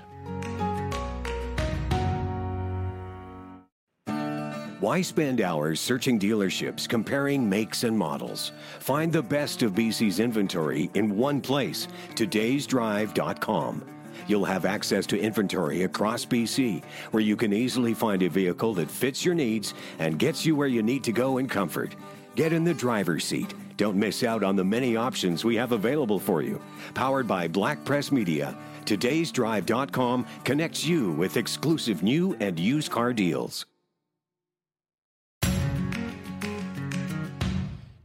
Why 4.81 5.01
spend 5.01 5.39
hours 5.39 5.79
searching 5.79 6.19
dealerships, 6.19 6.89
comparing 6.89 7.47
makes 7.49 7.85
and 7.85 7.97
models? 7.97 8.51
Find 8.79 9.13
the 9.13 9.23
best 9.23 9.63
of 9.63 9.71
BC's 9.71 10.19
inventory 10.19 10.91
in 10.93 11.15
one 11.15 11.39
place, 11.39 11.87
todaysdrive.com. 12.15 13.94
You'll 14.27 14.45
have 14.45 14.65
access 14.65 15.05
to 15.07 15.19
inventory 15.19 15.83
across 15.83 16.25
BC, 16.25 16.83
where 17.11 17.23
you 17.23 17.35
can 17.35 17.53
easily 17.53 17.93
find 17.93 18.23
a 18.23 18.29
vehicle 18.29 18.73
that 18.75 18.89
fits 18.89 19.23
your 19.23 19.35
needs 19.35 19.73
and 19.99 20.19
gets 20.19 20.45
you 20.45 20.55
where 20.55 20.67
you 20.67 20.81
need 20.81 21.03
to 21.03 21.11
go 21.11 21.37
in 21.37 21.47
comfort. 21.47 21.95
Get 22.35 22.53
in 22.53 22.63
the 22.63 22.73
driver's 22.73 23.23
seat. 23.25 23.53
Don't 23.77 23.97
miss 23.97 24.23
out 24.23 24.43
on 24.43 24.55
the 24.55 24.63
many 24.63 24.95
options 24.95 25.43
we 25.43 25.55
have 25.55 25.71
available 25.71 26.19
for 26.19 26.41
you. 26.41 26.61
Powered 26.93 27.27
by 27.27 27.47
Black 27.47 27.83
Press 27.85 28.11
Media, 28.11 28.57
todaysdrive.com 28.85 30.25
connects 30.43 30.85
you 30.85 31.11
with 31.13 31.37
exclusive 31.37 32.03
new 32.03 32.35
and 32.39 32.59
used 32.59 32.91
car 32.91 33.13
deals. 33.13 33.65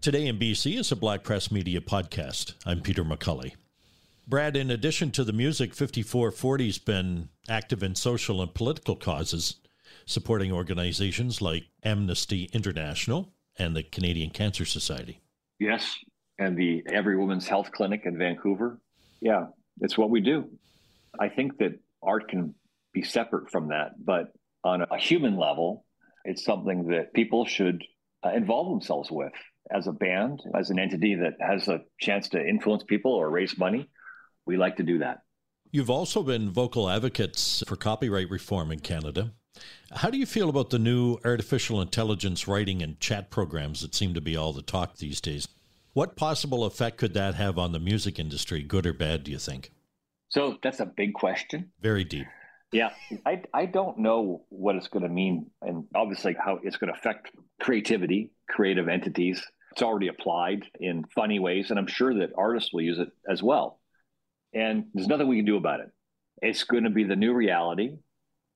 Today 0.01 0.29
in 0.29 0.39
BC 0.39 0.79
is 0.79 0.91
a 0.93 0.97
Black 0.97 1.23
Press 1.25 1.51
Media 1.53 1.81
podcast. 1.81 2.55
I'm 2.65 2.81
Peter 2.81 3.05
McCully. 3.05 3.53
Brad, 4.31 4.57
in 4.57 4.71
addition 4.71 5.11
to 5.11 5.25
the 5.25 5.33
music, 5.33 5.75
54-40's 5.75 6.79
been 6.79 7.31
active 7.49 7.83
in 7.83 7.97
social 7.97 8.41
and 8.41 8.55
political 8.55 8.95
causes, 8.95 9.57
supporting 10.07 10.53
organizations 10.53 11.43
like 11.43 11.65
Amnesty 11.83 12.49
International 12.53 13.35
and 13.59 13.75
the 13.75 13.83
Canadian 13.83 14.31
Cancer 14.31 14.65
Society. 14.65 15.21
Yes, 15.59 15.97
and 16.39 16.57
the 16.57 16.85
Every 16.93 17.17
Woman's 17.17 17.49
Health 17.49 17.73
Clinic 17.73 18.03
in 18.05 18.17
Vancouver. 18.17 18.79
Yeah, 19.21 19.47
it's 19.81 19.99
what 19.99 20.11
we 20.11 20.21
do. 20.21 20.49
I 21.19 21.29
think 21.29 21.59
that 21.59 21.81
art 22.01 22.29
can 22.29 22.55
be 22.93 23.03
separate 23.03 23.51
from 23.51 23.71
that, 23.71 23.95
but 23.99 24.33
on 24.63 24.83
a 24.83 24.97
human 24.97 25.37
level, 25.39 25.85
it's 26.25 26.45
something 26.45 26.87
that 26.91 27.13
people 27.15 27.47
should 27.47 27.83
uh, 28.25 28.31
involve 28.31 28.71
themselves 28.71 29.11
with 29.11 29.33
as 29.75 29.89
a 29.89 29.93
band, 29.93 30.41
as 30.55 30.71
an 30.71 30.79
entity 30.79 31.17
that 31.17 31.35
has 31.41 31.67
a 31.67 31.81
chance 31.99 32.29
to 32.29 32.41
influence 32.41 32.85
people 32.85 33.13
or 33.13 33.29
raise 33.29 33.59
money, 33.59 33.89
we 34.47 34.57
like 34.57 34.77
to 34.77 34.83
do 34.83 34.99
that. 34.99 35.23
You've 35.71 35.91
also 35.91 36.23
been 36.23 36.51
vocal 36.51 36.91
advocates 36.91 37.63
for 37.67 37.77
copyright 37.77 38.31
reform 38.31 38.73
in 38.73 38.81
Canada. 38.81 39.33
How 39.93 40.11
do 40.11 40.19
you 40.19 40.27
feel 40.27 40.49
about 40.49 40.71
the 40.71 40.79
new 40.79 41.19
artificial 41.25 41.81
intelligence 41.81 42.49
writing 42.49 42.83
and 42.83 42.99
chat 43.01 43.31
programs 43.31 43.81
that 43.83 43.95
seem 43.95 44.15
to 44.15 44.21
be 44.21 44.37
all 44.37 44.53
the 44.53 44.63
talk 44.63 44.97
these 44.97 45.21
days? 45.21 45.47
What 45.93 46.17
possible 46.17 46.65
effect 46.65 46.99
could 46.99 47.15
that 47.15 47.35
have 47.35 47.59
on 47.59 47.73
the 47.73 47.81
music 47.81 48.19
industry, 48.19 48.63
good 48.63 48.87
or 48.87 48.93
bad, 48.93 49.25
do 49.25 49.33
you 49.33 49.39
think? 49.39 49.73
So 50.29 50.59
that's 50.63 50.81
a 50.81 50.87
big 50.87 51.15
question. 51.15 51.73
Very 51.81 52.05
deep. 52.05 52.27
Yeah, 52.73 52.91
I, 53.27 53.43
I 53.53 53.67
don't 53.67 53.99
know 53.99 54.45
what 54.49 54.77
it's 54.77 54.87
going 54.87 55.03
to 55.03 55.09
mean, 55.09 55.51
and 55.61 55.87
obviously 55.93 56.37
how 56.39 56.61
it's 56.63 56.77
going 56.77 56.93
to 56.93 56.99
affect 56.99 57.33
creativity, 57.61 58.31
creative 58.49 58.89
entities, 58.89 59.43
it's 59.73 59.83
already 59.83 60.07
applied 60.07 60.65
in 60.79 61.05
funny 61.15 61.41
ways, 61.41 61.71
and 61.71 61.79
I'm 61.79 61.89
sure 61.89 62.15
that 62.15 62.31
artists 62.37 62.73
will 62.73 62.83
use 62.83 63.01
it 63.01 63.11
as 63.29 63.43
well. 63.43 63.80
And 64.53 64.87
there's 64.95 65.09
nothing 65.09 65.29
we 65.29 65.37
can 65.37 65.45
do 65.45 65.57
about 65.57 65.81
it. 65.81 65.91
It's 66.43 66.65
going 66.65 66.85
to 66.85 66.91
be 66.91 67.05
the 67.05 67.17
new 67.17 67.33
reality. 67.33 67.97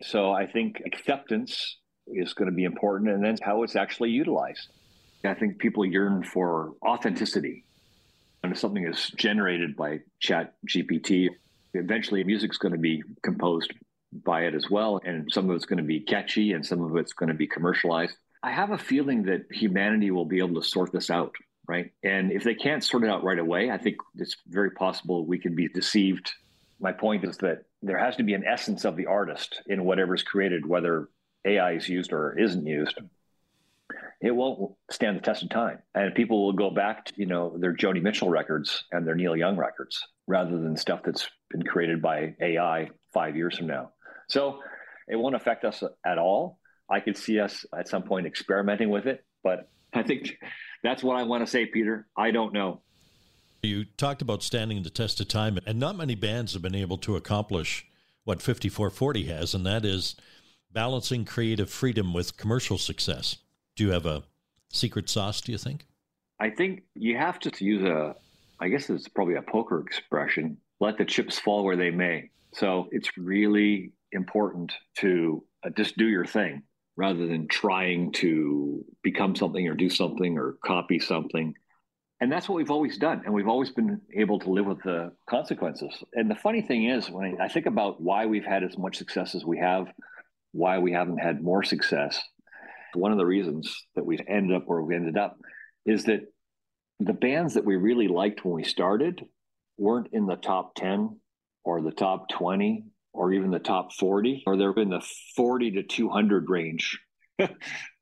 So 0.02 0.32
I 0.32 0.46
think 0.46 0.82
acceptance 0.84 1.78
is 2.06 2.34
going 2.34 2.50
to 2.50 2.54
be 2.54 2.64
important, 2.64 3.10
and 3.10 3.24
then 3.24 3.36
how 3.42 3.62
it's 3.62 3.76
actually 3.76 4.10
utilized. 4.10 4.68
I 5.24 5.34
think 5.34 5.58
people 5.58 5.84
yearn 5.86 6.22
for 6.22 6.74
authenticity. 6.84 7.64
And 8.42 8.52
if 8.52 8.58
something 8.58 8.86
is 8.86 9.10
generated 9.16 9.74
by 9.76 10.00
Chat 10.20 10.54
GPT, 10.68 11.30
eventually 11.72 12.22
music's 12.24 12.58
going 12.58 12.72
to 12.72 12.78
be 12.78 13.02
composed 13.22 13.72
by 14.12 14.42
it 14.42 14.54
as 14.54 14.68
well. 14.70 15.00
And 15.04 15.32
some 15.32 15.48
of 15.48 15.56
it's 15.56 15.64
going 15.64 15.78
to 15.78 15.84
be 15.84 16.00
catchy 16.00 16.52
and 16.52 16.64
some 16.64 16.82
of 16.82 16.96
it's 16.96 17.14
going 17.14 17.28
to 17.28 17.34
be 17.34 17.46
commercialized. 17.46 18.16
I 18.42 18.52
have 18.52 18.70
a 18.70 18.78
feeling 18.78 19.22
that 19.24 19.46
humanity 19.50 20.10
will 20.10 20.26
be 20.26 20.38
able 20.38 20.60
to 20.60 20.68
sort 20.68 20.92
this 20.92 21.08
out, 21.08 21.34
right? 21.66 21.92
And 22.02 22.32
if 22.32 22.44
they 22.44 22.54
can't 22.54 22.84
sort 22.84 23.04
it 23.04 23.10
out 23.10 23.24
right 23.24 23.38
away, 23.38 23.70
I 23.70 23.78
think 23.78 23.96
it's 24.16 24.36
very 24.46 24.70
possible 24.70 25.24
we 25.24 25.38
can 25.38 25.54
be 25.54 25.68
deceived. 25.68 26.32
My 26.80 26.92
point 26.92 27.24
is 27.24 27.36
that 27.38 27.64
there 27.82 27.98
has 27.98 28.16
to 28.16 28.22
be 28.22 28.34
an 28.34 28.44
essence 28.46 28.84
of 28.84 28.96
the 28.96 29.06
artist 29.06 29.62
in 29.66 29.84
whatever's 29.84 30.22
created, 30.22 30.66
whether 30.66 31.08
AI 31.44 31.72
is 31.72 31.88
used 31.88 32.12
or 32.12 32.38
isn't 32.38 32.66
used. 32.66 32.98
It 34.20 34.30
won't 34.30 34.74
stand 34.90 35.16
the 35.16 35.20
test 35.20 35.42
of 35.42 35.50
time, 35.50 35.78
and 35.94 36.14
people 36.14 36.46
will 36.46 36.54
go 36.54 36.70
back 36.70 37.04
to 37.06 37.12
you 37.16 37.26
know 37.26 37.58
their 37.58 37.74
Joni 37.74 38.00
Mitchell 38.00 38.30
records 38.30 38.84
and 38.90 39.06
their 39.06 39.14
Neil 39.14 39.36
Young 39.36 39.56
records 39.56 40.02
rather 40.26 40.52
than 40.52 40.76
stuff 40.76 41.02
that's 41.04 41.28
been 41.50 41.62
created 41.62 42.00
by 42.00 42.34
AI 42.40 42.88
five 43.12 43.36
years 43.36 43.58
from 43.58 43.66
now. 43.66 43.90
So 44.28 44.60
it 45.06 45.16
won't 45.16 45.34
affect 45.34 45.66
us 45.66 45.82
at 46.06 46.16
all 46.16 46.58
I 46.88 47.00
could 47.00 47.16
see 47.16 47.40
us 47.40 47.64
at 47.76 47.88
some 47.88 48.02
point 48.02 48.26
experimenting 48.26 48.90
with 48.90 49.06
it, 49.06 49.24
but 49.42 49.68
I 49.92 50.02
think 50.02 50.36
that's 50.84 51.02
what 51.02 51.16
I 51.16 51.22
want 51.24 51.44
to 51.44 51.50
say, 51.50 51.66
Peter. 51.66 52.06
I 52.16 52.30
don't 52.30 52.52
know. 52.52 52.82
You 53.62 53.86
talked 53.96 54.20
about 54.20 54.42
standing 54.42 54.82
the 54.82 54.90
test 54.90 55.18
of 55.18 55.28
time, 55.28 55.58
and 55.66 55.80
not 55.80 55.96
many 55.96 56.14
bands 56.14 56.52
have 56.52 56.60
been 56.60 56.74
able 56.74 56.98
to 56.98 57.16
accomplish 57.16 57.86
what 58.24 58.40
54-40 58.40 59.26
has, 59.28 59.54
and 59.54 59.64
that 59.64 59.86
is 59.86 60.14
balancing 60.70 61.24
creative 61.24 61.70
freedom 61.70 62.12
with 62.12 62.36
commercial 62.36 62.76
success. 62.76 63.38
Do 63.74 63.84
you 63.84 63.92
have 63.92 64.04
a 64.04 64.24
secret 64.70 65.08
sauce, 65.08 65.40
do 65.40 65.52
you 65.52 65.58
think? 65.58 65.86
I 66.38 66.50
think 66.50 66.82
you 66.94 67.16
have 67.16 67.38
to 67.40 67.64
use 67.64 67.82
a, 67.82 68.14
I 68.60 68.68
guess 68.68 68.90
it's 68.90 69.08
probably 69.08 69.36
a 69.36 69.42
poker 69.42 69.80
expression, 69.80 70.58
let 70.80 70.98
the 70.98 71.04
chips 71.06 71.38
fall 71.38 71.64
where 71.64 71.76
they 71.76 71.90
may. 71.90 72.28
So 72.52 72.88
it's 72.92 73.16
really 73.16 73.92
important 74.12 74.74
to 74.98 75.42
uh, 75.64 75.70
just 75.70 75.96
do 75.96 76.06
your 76.06 76.26
thing 76.26 76.62
rather 76.96 77.26
than 77.26 77.48
trying 77.48 78.12
to 78.12 78.84
become 79.02 79.34
something 79.34 79.66
or 79.66 79.74
do 79.74 79.90
something 79.90 80.38
or 80.38 80.56
copy 80.64 80.98
something. 80.98 81.54
And 82.20 82.30
that's 82.30 82.48
what 82.48 82.56
we've 82.56 82.70
always 82.70 82.98
done. 82.98 83.22
And 83.24 83.34
we've 83.34 83.48
always 83.48 83.70
been 83.70 84.00
able 84.16 84.38
to 84.40 84.50
live 84.50 84.66
with 84.66 84.82
the 84.82 85.12
consequences. 85.28 85.92
And 86.14 86.30
the 86.30 86.36
funny 86.36 86.62
thing 86.62 86.88
is, 86.88 87.10
when 87.10 87.38
I 87.40 87.48
think 87.48 87.66
about 87.66 88.00
why 88.00 88.26
we've 88.26 88.44
had 88.44 88.62
as 88.62 88.78
much 88.78 88.96
success 88.96 89.34
as 89.34 89.44
we 89.44 89.58
have, 89.58 89.88
why 90.52 90.78
we 90.78 90.92
haven't 90.92 91.18
had 91.18 91.42
more 91.42 91.64
success, 91.64 92.22
one 92.94 93.10
of 93.10 93.18
the 93.18 93.26
reasons 93.26 93.74
that 93.96 94.06
we've 94.06 94.22
ended 94.28 94.56
up 94.56 94.62
where 94.66 94.82
we 94.82 94.94
ended 94.94 95.18
up 95.18 95.36
is 95.84 96.04
that 96.04 96.20
the 97.00 97.12
bands 97.12 97.54
that 97.54 97.64
we 97.64 97.76
really 97.76 98.08
liked 98.08 98.44
when 98.44 98.54
we 98.54 98.64
started 98.64 99.24
weren't 99.76 100.08
in 100.12 100.26
the 100.26 100.36
top 100.36 100.74
10 100.76 101.18
or 101.64 101.82
the 101.82 101.90
top 101.90 102.28
20 102.28 102.84
or 103.14 103.32
even 103.32 103.50
the 103.50 103.58
top 103.58 103.92
40, 103.94 104.42
or 104.46 104.56
they're 104.56 104.72
in 104.72 104.90
the 104.90 105.04
40 105.36 105.70
to 105.72 105.82
200 105.82 106.50
range. 106.50 107.00
and 107.38 107.50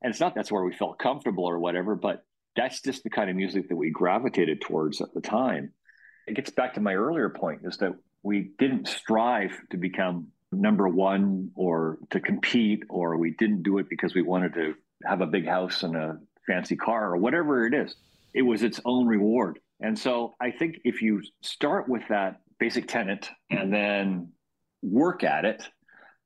it's 0.02 0.20
not 0.20 0.34
that's 0.34 0.50
where 0.50 0.64
we 0.64 0.74
felt 0.74 0.98
comfortable 0.98 1.44
or 1.44 1.58
whatever, 1.58 1.94
but 1.94 2.24
that's 2.56 2.80
just 2.80 3.04
the 3.04 3.10
kind 3.10 3.30
of 3.30 3.36
music 3.36 3.68
that 3.68 3.76
we 3.76 3.90
gravitated 3.90 4.60
towards 4.60 5.00
at 5.00 5.12
the 5.14 5.20
time. 5.20 5.72
It 6.26 6.34
gets 6.34 6.50
back 6.50 6.74
to 6.74 6.80
my 6.80 6.94
earlier 6.94 7.28
point 7.28 7.60
is 7.64 7.76
that 7.78 7.92
we 8.22 8.50
didn't 8.58 8.88
strive 8.88 9.52
to 9.70 9.76
become 9.76 10.28
number 10.50 10.88
one 10.88 11.50
or 11.54 11.98
to 12.10 12.20
compete, 12.20 12.84
or 12.88 13.16
we 13.16 13.30
didn't 13.32 13.62
do 13.62 13.78
it 13.78 13.88
because 13.88 14.14
we 14.14 14.22
wanted 14.22 14.54
to 14.54 14.74
have 15.04 15.20
a 15.20 15.26
big 15.26 15.46
house 15.46 15.82
and 15.82 15.96
a 15.96 16.18
fancy 16.46 16.76
car 16.76 17.12
or 17.12 17.16
whatever 17.16 17.66
it 17.66 17.74
is. 17.74 17.96
It 18.34 18.42
was 18.42 18.62
its 18.62 18.80
own 18.84 19.06
reward. 19.06 19.58
And 19.80 19.98
so 19.98 20.34
I 20.40 20.50
think 20.50 20.80
if 20.84 21.02
you 21.02 21.22
start 21.42 21.88
with 21.88 22.02
that 22.08 22.40
basic 22.58 22.86
tenet 22.86 23.28
and 23.50 23.72
then 23.72 24.28
work 24.82 25.24
at 25.24 25.44
it, 25.44 25.68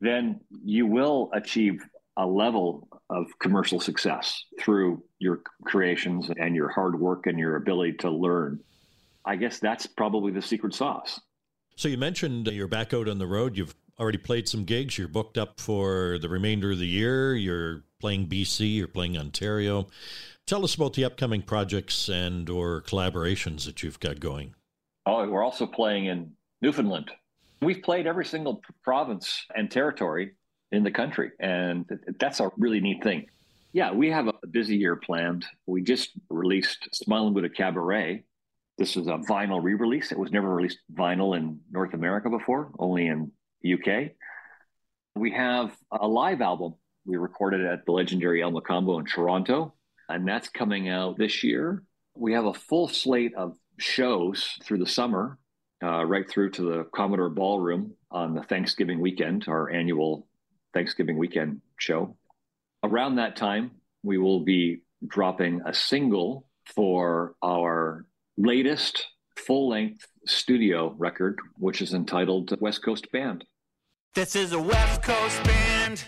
then 0.00 0.40
you 0.64 0.86
will 0.86 1.30
achieve 1.32 1.82
a 2.16 2.26
level 2.26 2.88
of 3.10 3.26
commercial 3.38 3.78
success 3.78 4.42
through 4.60 5.02
your 5.18 5.40
creations 5.64 6.30
and 6.38 6.54
your 6.54 6.68
hard 6.68 6.98
work 6.98 7.26
and 7.26 7.38
your 7.38 7.56
ability 7.56 7.92
to 7.92 8.10
learn. 8.10 8.58
I 9.24 9.36
guess 9.36 9.58
that's 9.58 9.86
probably 9.86 10.32
the 10.32 10.42
secret 10.42 10.74
sauce. 10.74 11.20
So 11.76 11.88
you 11.88 11.98
mentioned 11.98 12.46
you're 12.48 12.68
back 12.68 12.94
out 12.94 13.08
on 13.08 13.18
the 13.18 13.26
road. 13.26 13.56
You've 13.56 13.74
already 13.98 14.18
played 14.18 14.48
some 14.48 14.64
gigs. 14.64 14.96
You're 14.96 15.08
booked 15.08 15.36
up 15.36 15.60
for 15.60 16.18
the 16.18 16.28
remainder 16.28 16.72
of 16.72 16.78
the 16.78 16.86
year. 16.86 17.34
You're 17.34 17.82
playing 18.00 18.28
BC, 18.28 18.76
you're 18.76 18.88
playing 18.88 19.16
Ontario. 19.18 19.88
Tell 20.46 20.64
us 20.64 20.74
about 20.74 20.94
the 20.94 21.04
upcoming 21.04 21.42
projects 21.42 22.08
and 22.08 22.48
or 22.48 22.82
collaborations 22.82 23.64
that 23.66 23.82
you've 23.82 24.00
got 24.00 24.20
going. 24.20 24.54
Oh, 25.04 25.28
we're 25.28 25.42
also 25.42 25.66
playing 25.66 26.06
in 26.06 26.32
Newfoundland. 26.62 27.10
We've 27.62 27.82
played 27.82 28.06
every 28.06 28.24
single 28.24 28.60
province 28.84 29.46
and 29.54 29.70
territory 29.70 30.34
in 30.72 30.82
the 30.82 30.90
country, 30.90 31.30
and 31.40 31.86
that's 32.20 32.40
a 32.40 32.50
really 32.56 32.80
neat 32.80 33.02
thing. 33.02 33.26
Yeah, 33.72 33.92
we 33.92 34.10
have 34.10 34.28
a 34.28 34.46
busy 34.50 34.76
year 34.76 34.96
planned. 34.96 35.44
We 35.66 35.82
just 35.82 36.10
released 36.30 36.88
Smiling 36.94 37.34
Buddha 37.34 37.48
Cabaret. 37.48 38.24
This 38.78 38.96
is 38.96 39.06
a 39.06 39.18
vinyl 39.28 39.62
re-release. 39.62 40.12
It 40.12 40.18
was 40.18 40.32
never 40.32 40.54
released 40.54 40.78
vinyl 40.92 41.36
in 41.36 41.60
North 41.70 41.94
America 41.94 42.28
before, 42.28 42.72
only 42.78 43.06
in 43.06 43.32
the 43.62 43.74
UK. 43.74 44.12
We 45.14 45.30
have 45.32 45.74
a 45.90 46.06
live 46.06 46.42
album 46.42 46.74
we 47.06 47.16
recorded 47.16 47.64
at 47.64 47.86
the 47.86 47.92
legendary 47.92 48.42
El 48.42 48.52
Mocambo 48.52 48.98
in 48.98 49.06
Toronto, 49.06 49.74
and 50.08 50.26
that's 50.26 50.48
coming 50.48 50.88
out 50.88 51.16
this 51.16 51.42
year. 51.42 51.82
We 52.16 52.32
have 52.32 52.46
a 52.46 52.54
full 52.54 52.88
slate 52.88 53.34
of 53.34 53.56
shows 53.78 54.58
through 54.64 54.78
the 54.78 54.86
summer, 54.86 55.38
uh, 55.82 56.04
right 56.04 56.28
through 56.28 56.50
to 56.50 56.62
the 56.62 56.84
Commodore 56.94 57.28
Ballroom 57.28 57.92
on 58.10 58.34
the 58.34 58.42
Thanksgiving 58.42 59.00
weekend, 59.00 59.46
our 59.48 59.70
annual 59.70 60.26
Thanksgiving 60.72 61.18
weekend 61.18 61.60
show. 61.78 62.16
Around 62.82 63.16
that 63.16 63.36
time, 63.36 63.72
we 64.02 64.18
will 64.18 64.40
be 64.40 64.82
dropping 65.06 65.60
a 65.66 65.74
single 65.74 66.46
for 66.74 67.34
our 67.42 68.06
latest 68.36 69.06
full 69.36 69.68
length 69.68 70.06
studio 70.26 70.94
record, 70.98 71.38
which 71.58 71.82
is 71.82 71.94
entitled 71.94 72.54
West 72.60 72.82
Coast 72.82 73.10
Band. 73.12 73.44
This 74.14 74.34
is 74.34 74.52
a 74.52 74.60
West 74.60 75.02
Coast 75.02 75.42
band. 75.44 76.04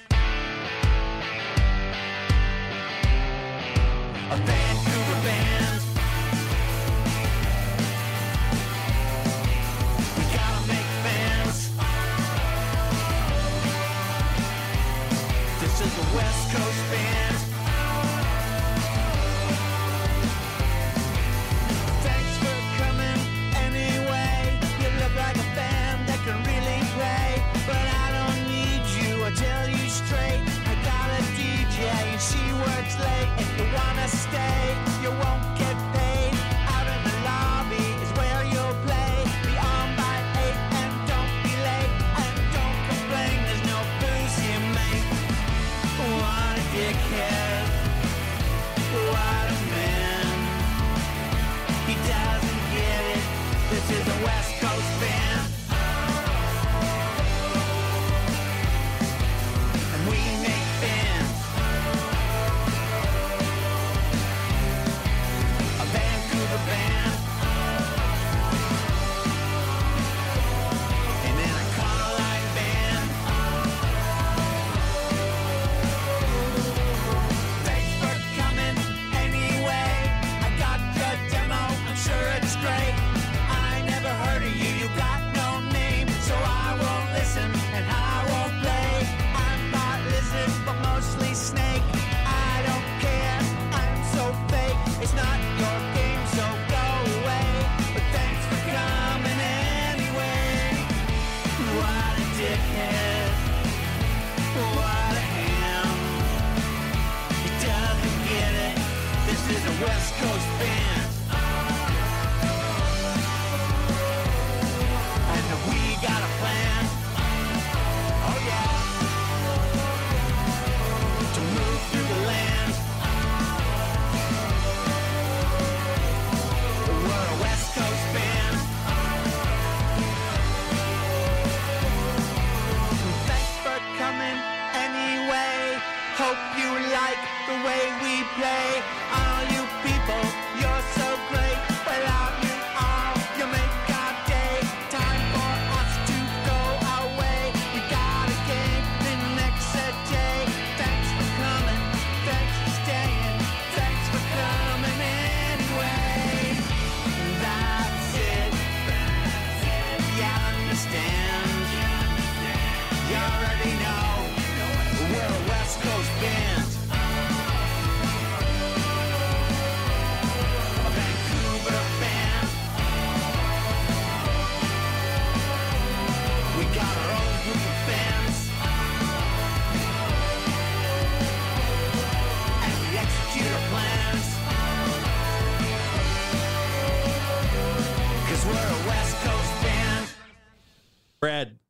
A 4.31 4.37
Vancouver 4.37 4.68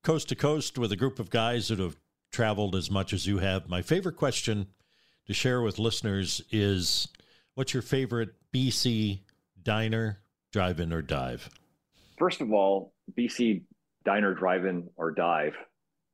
coast 0.08 0.30
to 0.30 0.34
coast 0.34 0.78
with 0.78 0.90
a 0.90 0.96
group 0.96 1.18
of 1.18 1.28
guys 1.28 1.68
that 1.68 1.78
have 1.78 1.94
traveled 2.32 2.74
as 2.74 2.90
much 2.90 3.12
as 3.12 3.26
you 3.26 3.40
have. 3.40 3.68
My 3.68 3.82
favorite 3.82 4.16
question 4.16 4.66
to 5.26 5.34
share 5.34 5.60
with 5.60 5.78
listeners 5.78 6.40
is 6.50 7.08
what's 7.56 7.74
your 7.74 7.82
favorite 7.82 8.30
BC 8.50 9.18
diner, 9.62 10.20
drive 10.50 10.80
in, 10.80 10.94
or 10.94 11.02
dive? 11.02 11.50
First 12.18 12.40
of 12.40 12.54
all, 12.54 12.94
BC 13.18 13.64
diner, 14.06 14.32
drive-in, 14.32 14.88
or 14.96 15.10
dive. 15.10 15.54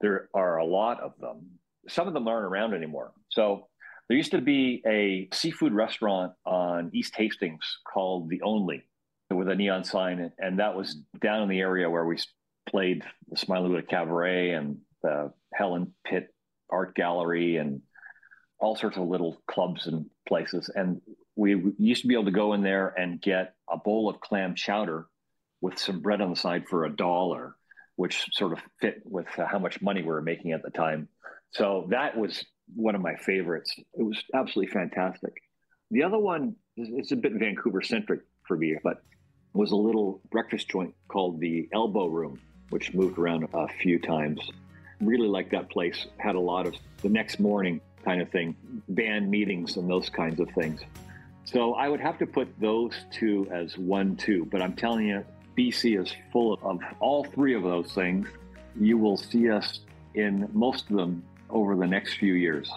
There 0.01 0.29
are 0.35 0.57
a 0.57 0.65
lot 0.65 0.99
of 0.99 1.13
them. 1.21 1.47
Some 1.87 2.09
of 2.09 2.15
them 2.15 2.27
aren't 2.27 2.47
around 2.47 2.75
anymore. 2.75 3.13
So 3.29 3.69
there 4.09 4.17
used 4.17 4.33
to 4.33 4.41
be 4.41 4.83
a 4.85 5.29
seafood 5.33 5.73
restaurant 5.73 6.33
on 6.45 6.91
East 6.93 7.15
Hastings 7.15 7.79
called 7.87 8.29
The 8.29 8.43
Only 8.43 8.83
with 9.31 9.49
a 9.49 9.55
neon 9.55 9.85
sign, 9.85 10.33
and 10.41 10.59
that 10.59 10.75
was 10.75 10.97
down 11.23 11.43
in 11.45 11.49
the 11.49 11.61
area 11.61 11.89
where 11.89 12.05
we 12.05 12.19
played 12.66 13.03
the 13.29 13.44
Buddha 13.46 13.83
Cabaret 13.83 14.50
and 14.50 14.79
the 15.03 15.33
Helen 15.53 15.92
Pitt 16.05 16.35
Art 16.70 16.94
Gallery 16.94 17.57
and 17.57 17.83
all 18.59 18.77
sorts 18.77 18.96
of 18.96 19.07
little 19.07 19.42
clubs 19.46 19.87
and 19.87 20.07
places. 20.27 20.70
And 20.74 21.00
we 21.37 21.72
used 21.79 22.03
to 22.03 22.09
be 22.09 22.14
able 22.14 22.24
to 22.27 22.31
go 22.31 22.53
in 22.55 22.62
there 22.62 22.88
and 22.96 23.20
get 23.20 23.55
a 23.68 23.77
bowl 23.77 24.09
of 24.09 24.20
clam 24.20 24.55
chowder 24.55 25.07
with 25.61 25.79
some 25.79 26.00
bread 26.00 26.20
on 26.20 26.31
the 26.31 26.37
side 26.37 26.64
for 26.68 26.85
a 26.85 26.94
dollar, 26.94 27.57
which 27.96 28.27
sort 28.33 28.53
of 28.53 28.61
fit 28.81 29.03
with 29.05 29.27
how 29.29 29.59
much 29.59 29.83
money 29.83 30.03
we 30.03 30.09
were 30.09 30.22
making 30.22 30.53
at 30.53 30.62
the 30.62 30.70
time. 30.70 31.09
So 31.50 31.87
that 31.90 32.16
was 32.16 32.44
one 32.74 32.94
of 32.94 33.00
my 33.00 33.16
favorites. 33.16 33.74
It 33.79 34.03
was 34.03 34.22
absolutely 34.35 34.72
fantastic. 34.72 35.33
The 35.90 36.03
other 36.03 36.18
one 36.18 36.57
is 36.77 36.88
it's 36.92 37.12
a 37.12 37.16
bit 37.16 37.33
Vancouver 37.33 37.83
centric 37.83 38.20
for 38.46 38.57
me, 38.57 38.77
but 38.83 39.03
was 39.53 39.70
a 39.70 39.77
little 39.77 40.20
breakfast 40.31 40.68
joint 40.68 40.94
called 41.09 41.40
the 41.40 41.68
Elbow 41.72 42.07
Room, 42.07 42.40
which 42.75 42.93
moved 42.93 43.19
around 43.19 43.47
a 43.55 43.69
few 43.81 44.01
times. 44.01 44.41
Really 45.01 45.29
liked 45.29 45.53
that 45.53 45.71
place. 45.71 46.07
Had 46.19 46.35
a 46.35 46.41
lot 46.41 46.67
of 46.67 46.75
the 47.03 47.09
next 47.09 47.39
morning 47.39 47.81
kind 48.05 48.21
of 48.21 48.29
thing, 48.31 48.57
band 48.89 49.31
meetings 49.31 49.77
and 49.77 49.89
those 49.89 50.11
kinds 50.11 50.41
of 50.41 50.51
things. 50.57 50.81
So 51.45 51.75
I 51.75 51.89
would 51.89 52.01
have 52.01 52.19
to 52.19 52.27
put 52.27 52.49
those 52.61 52.93
two 53.13 53.47
as 53.53 53.79
one, 53.79 54.17
two. 54.17 54.49
But 54.51 54.61
I'm 54.61 54.75
telling 54.75 55.07
you, 55.07 55.25
BC 55.57 56.03
is 56.03 56.13
full 56.33 56.55
of 56.65 56.81
all 56.99 57.23
three 57.23 57.55
of 57.55 57.63
those 57.63 57.93
things. 57.93 58.27
You 58.81 58.99
will 58.99 59.19
see 59.19 59.49
us 59.51 59.79
in 60.15 60.49
most 60.53 60.91
of 60.91 60.97
them 60.97 61.23
over 61.51 61.77
the 61.77 61.87
next 61.87 62.15
few 62.15 62.33
years. 62.33 62.69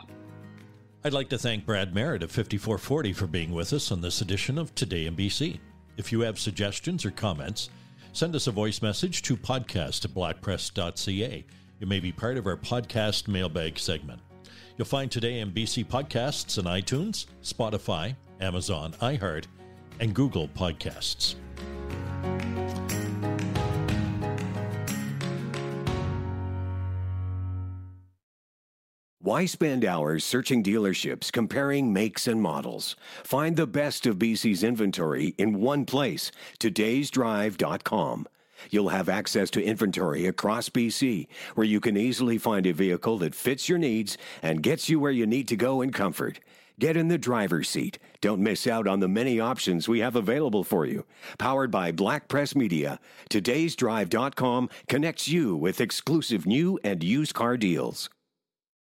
I'd 1.04 1.14
like 1.14 1.30
to 1.30 1.40
thank 1.40 1.66
Brad 1.66 1.96
Merritt 1.96 2.22
of 2.22 2.32
54-40 2.32 3.16
for 3.16 3.26
being 3.26 3.52
with 3.52 3.74
us 3.74 3.92
on 3.92 4.02
this 4.02 4.22
edition 4.22 4.60
of 4.60 4.76
Today 4.76 5.08
in 5.08 5.16
BC. 5.16 5.58
If 5.98 6.12
you 6.12 6.20
have 6.20 6.38
suggestions 6.38 7.04
or 7.04 7.10
comments, 7.10 7.72
send 8.14 8.36
us 8.36 8.48
a 8.48 8.52
voice 8.52 8.82
message 8.82 9.22
to 9.24 9.38
podcast 9.38 10.06
at 10.06 10.12
blackpress.ca. 10.12 11.46
You 11.80 11.88
may 11.88 12.00
be 12.00 12.12
part 12.12 12.38
of 12.38 12.48
our 12.48 12.58
podcast 12.58 13.28
mailbag 13.28 13.78
segment. 13.78 14.22
You'll 14.78 14.86
find 14.86 15.12
Today 15.12 15.40
in 15.40 15.52
BC 15.52 15.86
podcasts 15.86 16.58
on 16.58 16.66
iTunes, 16.66 17.26
Spotify, 17.44 18.16
Amazon, 18.40 18.94
iHeart, 19.02 19.46
and 20.00 20.14
Google 20.14 20.48
Podcasts. 20.50 21.36
Why 29.28 29.46
spend 29.46 29.84
hours 29.84 30.24
searching 30.24 30.64
dealerships, 30.64 31.34
comparing 31.34 31.92
makes 31.92 32.28
and 32.28 32.42
models? 32.42 32.96
Find 33.26 33.58
the 33.58 33.68
best 33.68 34.06
of 34.06 34.18
BC's 34.18 34.64
inventory 34.64 35.36
in 35.38 35.60
one 35.60 35.84
place, 35.84 36.32
todaysdrive.com. 36.62 38.28
You'll 38.70 38.88
have 38.88 39.10
access 39.10 39.50
to 39.50 39.62
inventory 39.62 40.28
across 40.28 40.70
BC, 40.70 41.28
where 41.56 41.68
you 41.68 41.82
can 41.82 41.98
easily 41.98 42.38
find 42.38 42.66
a 42.66 42.72
vehicle 42.72 43.18
that 43.18 43.36
fits 43.36 43.68
your 43.68 43.78
needs 43.78 44.18
and 44.42 44.64
gets 44.64 44.88
you 44.88 44.98
where 44.98 45.12
you 45.12 45.28
need 45.28 45.50
to 45.50 45.58
go 45.58 45.82
in 45.82 45.92
comfort. 45.92 46.40
Get 46.80 46.96
in 46.96 47.10
the 47.10 47.18
driver's 47.18 47.68
seat. 47.68 48.00
Don't 48.22 48.40
miss 48.40 48.66
out 48.66 48.88
on 48.88 49.02
the 49.02 49.10
many 49.10 49.42
options 49.42 49.90
we 49.90 50.00
have 50.00 50.16
available 50.16 50.64
for 50.64 50.86
you. 50.86 51.06
Powered 51.38 51.70
by 51.70 51.92
Black 51.92 52.30
Press 52.30 52.56
Media, 52.56 52.98
todaysdrive.com 53.30 54.70
connects 54.88 55.28
you 55.28 55.54
with 55.54 55.82
exclusive 55.82 56.46
new 56.46 56.80
and 56.82 57.04
used 57.04 57.34
car 57.34 57.58
deals. 57.58 58.10